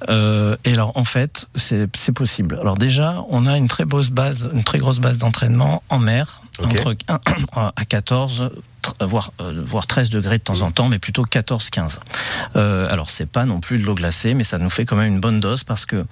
Euh, 0.08 0.56
et 0.64 0.72
alors 0.72 0.96
en 0.96 1.04
fait, 1.04 1.48
c'est 1.56 2.12
possible. 2.12 2.58
Alors 2.60 2.76
déjà, 2.76 3.16
on 3.28 3.46
a 3.46 3.56
une 3.56 3.68
très 3.68 3.84
grosse 3.84 4.10
base, 4.10 4.48
une 4.52 4.64
très 4.64 4.78
grosse 4.78 4.98
base 4.98 5.18
d'entraînement 5.18 5.82
en 5.88 5.98
mer 5.98 6.42
okay. 6.58 6.80
entre 6.80 6.96
1 7.56 7.72
à 7.74 7.84
14 7.84 8.50
voire 9.00 9.32
euh, 9.40 9.62
voire 9.64 9.86
13 9.86 10.10
degrés 10.10 10.38
de 10.38 10.42
temps 10.42 10.62
en 10.62 10.70
temps 10.70 10.88
mais 10.88 10.98
plutôt 10.98 11.22
14 11.22 11.70
15. 11.70 12.00
Euh, 12.56 12.90
alors 12.90 13.10
c'est 13.10 13.26
pas 13.26 13.46
non 13.46 13.60
plus 13.60 13.78
de 13.78 13.84
l'eau 13.84 13.94
glacée 13.94 14.34
mais 14.34 14.44
ça 14.44 14.58
nous 14.58 14.70
fait 14.70 14.84
quand 14.84 14.96
même 14.96 15.12
une 15.14 15.20
bonne 15.20 15.40
dose 15.40 15.64
parce 15.64 15.86
que 15.86 16.04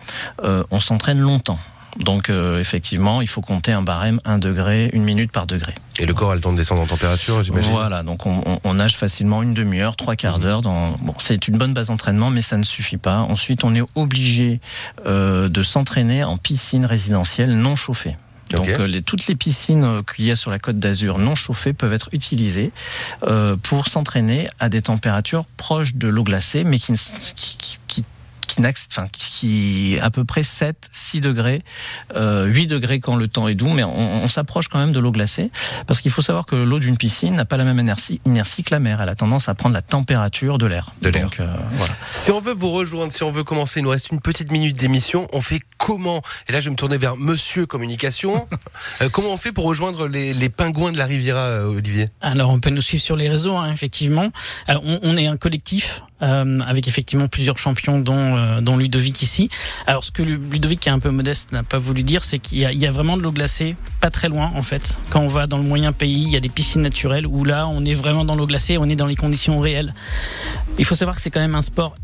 euh, 0.44 0.62
on 0.70 0.80
s'entraîne 0.80 1.18
longtemps. 1.18 1.58
Donc 1.98 2.30
euh, 2.30 2.60
effectivement, 2.60 3.20
il 3.20 3.28
faut 3.28 3.40
compter 3.40 3.72
un 3.72 3.82
barème 3.82 4.20
1 4.24 4.38
degré, 4.38 4.90
une 4.92 5.04
minute 5.04 5.32
par 5.32 5.46
degré. 5.46 5.74
Et 6.00 6.06
le 6.06 6.14
corps 6.14 6.30
a 6.30 6.34
le 6.34 6.40
temps 6.40 6.52
de 6.52 6.56
descendre 6.56 6.80
en 6.80 6.86
température, 6.86 7.42
j'imagine. 7.42 7.70
Voilà, 7.70 8.02
donc 8.02 8.24
on, 8.24 8.42
on, 8.46 8.58
on, 8.64 8.74
nage 8.74 8.96
facilement 8.96 9.42
une 9.42 9.52
demi-heure, 9.52 9.96
trois 9.96 10.16
quarts 10.16 10.38
Mhm. 10.38 10.42
d'heure. 10.42 10.62
Dans 10.62 10.92
bon, 11.02 11.14
c'est 11.18 11.46
une 11.46 11.58
bonne 11.58 11.74
base 11.74 11.88
d'entraînement, 11.88 12.30
mais 12.30 12.40
ça 12.40 12.56
ne 12.56 12.62
suffit 12.62 12.96
pas. 12.96 13.18
Ensuite, 13.18 13.64
on 13.64 13.74
est 13.74 13.82
obligé 13.94 14.60
euh, 15.06 15.48
de 15.50 15.62
s'entraîner 15.62 16.24
en 16.24 16.38
piscine 16.38 16.86
résidentielle 16.86 17.54
non 17.54 17.76
chauffée. 17.76 18.16
Donc 18.50 18.66
euh, 18.68 18.86
les, 18.88 19.00
toutes 19.02 19.26
les 19.28 19.36
piscines 19.36 19.84
euh, 19.84 20.02
qu'il 20.02 20.24
y 20.24 20.30
a 20.32 20.36
sur 20.36 20.50
la 20.50 20.58
côte 20.58 20.78
d'Azur 20.78 21.18
non 21.18 21.36
chauffées 21.36 21.72
peuvent 21.72 21.92
être 21.92 22.08
utilisées 22.12 22.72
euh, 23.28 23.56
pour 23.62 23.86
s'entraîner 23.86 24.48
à 24.58 24.68
des 24.68 24.82
températures 24.82 25.44
proches 25.56 25.94
de 25.94 26.08
l'eau 26.08 26.24
glacée, 26.24 26.64
mais 26.64 26.78
qui, 26.80 26.94
qui, 27.36 27.78
qui, 27.86 28.04
qui 28.54 28.60
enfin, 28.90 29.08
qui 29.12 29.98
à 30.02 30.10
peu 30.10 30.24
près 30.24 30.42
7, 30.42 30.88
6 30.92 31.20
degrés, 31.20 31.62
euh, 32.16 32.46
8 32.46 32.66
degrés 32.66 33.00
quand 33.00 33.16
le 33.16 33.28
temps 33.28 33.48
est 33.48 33.54
doux, 33.54 33.68
mais 33.68 33.84
on, 33.84 34.24
on 34.24 34.28
s'approche 34.28 34.68
quand 34.68 34.78
même 34.78 34.92
de 34.92 34.98
l'eau 34.98 35.12
glacée, 35.12 35.50
parce 35.86 36.00
qu'il 36.00 36.10
faut 36.10 36.22
savoir 36.22 36.46
que 36.46 36.56
l'eau 36.56 36.78
d'une 36.78 36.96
piscine 36.96 37.34
n'a 37.34 37.44
pas 37.44 37.56
la 37.56 37.64
même 37.64 37.78
inertie, 37.78 38.20
inertie 38.24 38.62
que 38.64 38.74
la 38.74 38.80
mer. 38.80 39.00
Elle 39.00 39.08
a 39.08 39.14
tendance 39.14 39.48
à 39.48 39.54
prendre 39.54 39.74
la 39.74 39.82
température 39.82 40.58
de 40.58 40.66
l'air. 40.66 40.90
De 41.02 41.08
l'air. 41.08 41.24
Donc, 41.24 41.40
euh, 41.40 41.46
voilà. 41.72 41.94
Si 42.12 42.30
on 42.30 42.40
veut 42.40 42.52
vous 42.52 42.70
rejoindre, 42.70 43.12
si 43.12 43.22
on 43.22 43.30
veut 43.30 43.44
commencer, 43.44 43.80
il 43.80 43.84
nous 43.84 43.90
reste 43.90 44.10
une 44.10 44.20
petite 44.20 44.50
minute 44.50 44.76
d'émission. 44.76 45.28
On 45.32 45.40
fait 45.40 45.60
comment? 45.78 46.22
Et 46.48 46.52
là, 46.52 46.60
je 46.60 46.66
vais 46.66 46.70
me 46.70 46.76
tourner 46.76 46.98
vers 46.98 47.16
Monsieur 47.16 47.66
Communication. 47.66 48.46
Euh, 49.02 49.08
comment 49.10 49.32
on 49.32 49.36
fait 49.36 49.52
pour 49.52 49.64
rejoindre 49.64 50.06
les, 50.06 50.34
les 50.34 50.48
pingouins 50.48 50.92
de 50.92 50.98
la 50.98 51.06
Riviera, 51.06 51.40
euh, 51.40 51.70
Olivier? 51.70 52.06
Alors, 52.20 52.50
on 52.50 52.60
peut 52.60 52.70
nous 52.70 52.80
suivre 52.80 53.02
sur 53.02 53.16
les 53.16 53.28
réseaux, 53.28 53.56
hein, 53.56 53.70
effectivement. 53.72 54.30
Alors, 54.66 54.82
on, 54.84 54.98
on 55.02 55.16
est 55.16 55.26
un 55.26 55.36
collectif 55.36 56.02
euh, 56.22 56.60
avec 56.66 56.88
effectivement 56.88 57.28
plusieurs 57.28 57.58
champions, 57.58 57.98
dont, 58.00 58.36
euh, 58.36 58.60
dont 58.60 58.76
Ludovic 58.76 59.22
ici. 59.22 59.48
Alors, 59.86 60.04
ce 60.04 60.10
que 60.10 60.22
Lu- 60.22 60.40
Ludovic, 60.50 60.80
qui 60.80 60.88
est 60.88 60.92
un 60.92 60.98
peu 60.98 61.10
modeste, 61.10 61.52
n'a 61.52 61.62
pas 61.62 61.78
voulu 61.78 62.02
dire, 62.02 62.22
c'est 62.24 62.38
qu'il 62.38 62.58
y, 62.58 62.76
y 62.76 62.86
a 62.86 62.90
vraiment 62.90 63.16
de 63.16 63.22
l'eau 63.22 63.32
glacée, 63.32 63.76
pas 64.00 64.10
très 64.10 64.28
loin 64.28 64.50
en 64.54 64.62
fait. 64.62 64.98
Quand 65.10 65.20
on 65.20 65.28
va 65.28 65.46
dans 65.46 65.58
le 65.58 65.64
moyen 65.64 65.92
pays, 65.92 66.22
il 66.22 66.30
y 66.30 66.36
a 66.36 66.40
des 66.40 66.48
piscines 66.48 66.82
naturelles 66.82 67.26
où 67.26 67.44
là, 67.44 67.66
on 67.68 67.84
est 67.84 67.94
vraiment 67.94 68.24
dans 68.24 68.34
l'eau 68.34 68.46
glacée, 68.46 68.78
on 68.78 68.86
est 68.86 68.96
dans 68.96 69.06
les 69.06 69.16
conditions 69.16 69.58
réelles. 69.60 69.94
Il 70.78 70.84
faut 70.84 70.94
savoir 70.94 71.16
que 71.16 71.22
c'est 71.22 71.30
quand 71.30 71.40
même 71.40 71.54
un 71.54 71.62
sport 71.62 71.94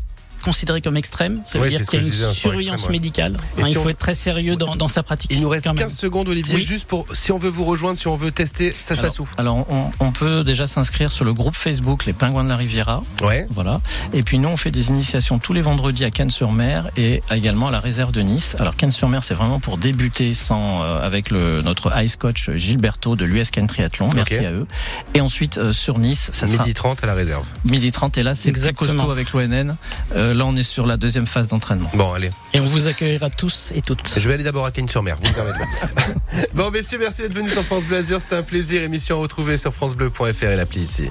considéré 0.47 0.81
comme 0.81 0.95
extrême, 0.97 1.41
ça 1.45 1.57
veut 1.59 1.65
Ouais, 1.65 1.69
dire 1.69 1.81
qu'il 1.81 1.99
y 1.99 2.01
a 2.01 2.05
une 2.05 2.09
disais, 2.11 2.31
surveillance 2.31 2.73
extrême, 2.75 2.91
ouais. 2.93 2.99
médicale. 2.99 3.37
Et 3.57 3.61
Hein, 3.61 3.65
si 3.65 3.71
il 3.73 3.77
on- 3.79 3.83
faut 3.83 3.89
être 3.89 3.97
très 3.97 4.15
sérieux 4.15 4.55
dans, 4.55 4.75
dans 4.77 4.87
sa 4.87 5.03
pratique. 5.03 5.31
Il 5.33 5.41
nous 5.41 5.49
reste 5.49 5.65
quand 5.65 5.73
15 5.73 5.79
même. 5.81 5.89
secondes, 5.89 6.27
Olivier, 6.29 6.55
Oui. 6.55 6.63
juste 6.63 6.87
pour 6.87 7.05
si 7.13 7.31
on 7.33 7.37
veut 7.37 7.49
vous 7.49 7.65
rejoindre, 7.65 7.99
si 7.99 8.07
on 8.07 8.15
veut 8.15 8.31
tester, 8.31 8.71
ça 8.71 8.95
se 8.95 8.99
Alors, 9.01 9.03
passe 9.03 9.19
où 9.19 9.27
alors 9.37 9.65
on, 9.69 9.89
on 9.99 10.11
peut 10.11 10.43
déjà 10.45 10.65
s'inscrire 10.67 11.11
sur 11.11 11.25
le 11.25 11.33
groupe 11.33 11.55
Facebook 11.55 12.05
Les 12.05 12.13
Pingouins 12.13 12.43
de 12.45 12.49
la 12.49 12.55
Riviera. 12.55 13.01
Ouais. 13.21 13.45
Voilà. 13.49 13.81
Et 14.13 14.23
puis 14.23 14.39
nous, 14.39 14.49
on 14.49 14.57
fait 14.57 14.71
des 14.71 14.87
initiations 14.89 15.37
tous 15.39 15.51
les 15.53 15.61
vendredis 15.61 16.05
à 16.05 16.09
Cannes-sur-Mer 16.11 16.89
et 16.95 17.21
également 17.31 17.67
à 17.67 17.71
la 17.71 17.79
réserve 17.79 18.11
de 18.13 18.21
Nice. 18.21 18.55
Alors 18.59 18.75
Cannes-sur-Mer, 18.75 19.23
c'est 19.23 19.33
vraiment 19.33 19.59
pour 19.59 19.77
débuter 19.77 20.33
sans 20.33 20.83
euh, 20.83 21.01
avec 21.05 21.29
le 21.29 21.61
notre 21.61 21.91
ice 22.01 22.15
coach 22.15 22.49
Gilberto 22.55 23.15
de 23.15 23.25
l'US 23.25 23.51
Cannes 23.51 23.67
Triathlon. 23.67 24.09
Merci 24.13 24.37
à 24.45 24.51
eux. 24.51 24.65
Et 25.13 25.21
ensuite 25.21 25.57
euh, 25.57 25.73
sur 25.73 25.99
Nice, 25.99 26.29
ça 26.31 26.47
sera 26.47 26.63
Midi 26.63 26.73
30 26.73 27.03
à 27.03 27.07
la 27.07 27.13
réserve. 27.13 27.45
midi 27.65 27.91
30 27.91 28.17
et 28.17 28.23
là 28.23 28.33
c'est 28.33 28.49
Exactement. 28.49 28.93
costaud 28.93 29.11
avec 29.11 29.31
l'ONN. 29.33 29.75
Euh, 30.15 30.33
là, 30.37 30.45
on 30.45 30.55
est 30.55 30.63
sur 30.63 30.85
la 30.85 30.97
deuxième 30.97 31.25
phase 31.25 31.49
d'entraînement. 31.49 31.89
Bon, 31.93 32.13
allez. 32.13 32.29
Et 32.53 32.59
on 32.59 32.63
vous 32.63 32.87
accueillera 32.87 33.29
tous 33.29 33.71
et 33.75 33.81
toutes. 33.81 34.13
Je 34.17 34.27
vais 34.27 34.35
aller 34.35 34.43
d'abord 34.43 34.65
à 34.65 34.71
Cagnes-sur-Mer, 34.71 35.17
vous 35.21 35.27
me 35.27 35.33
permettez. 35.33 36.47
bon, 36.53 36.71
messieurs, 36.71 36.99
merci 36.99 37.23
d'être 37.23 37.33
venus 37.33 37.51
sur 37.51 37.63
France 37.63 37.85
Bleu 37.85 37.97
Azur. 37.97 38.21
C'était 38.21 38.35
un 38.35 38.43
plaisir. 38.43 38.83
Émission 38.83 39.17
à 39.17 39.21
retrouver 39.21 39.57
sur 39.57 39.73
FranceBleu.fr 39.73 40.43
et 40.43 40.55
l'appli 40.55 40.81
ici. 40.81 41.09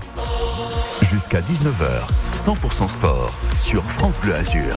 Jusqu'à 1.03 1.41
19h, 1.41 2.35
100% 2.35 2.89
sport 2.89 3.39
sur 3.55 3.85
France 3.85 4.19
Bleu 4.19 4.35
Azur. 4.35 4.75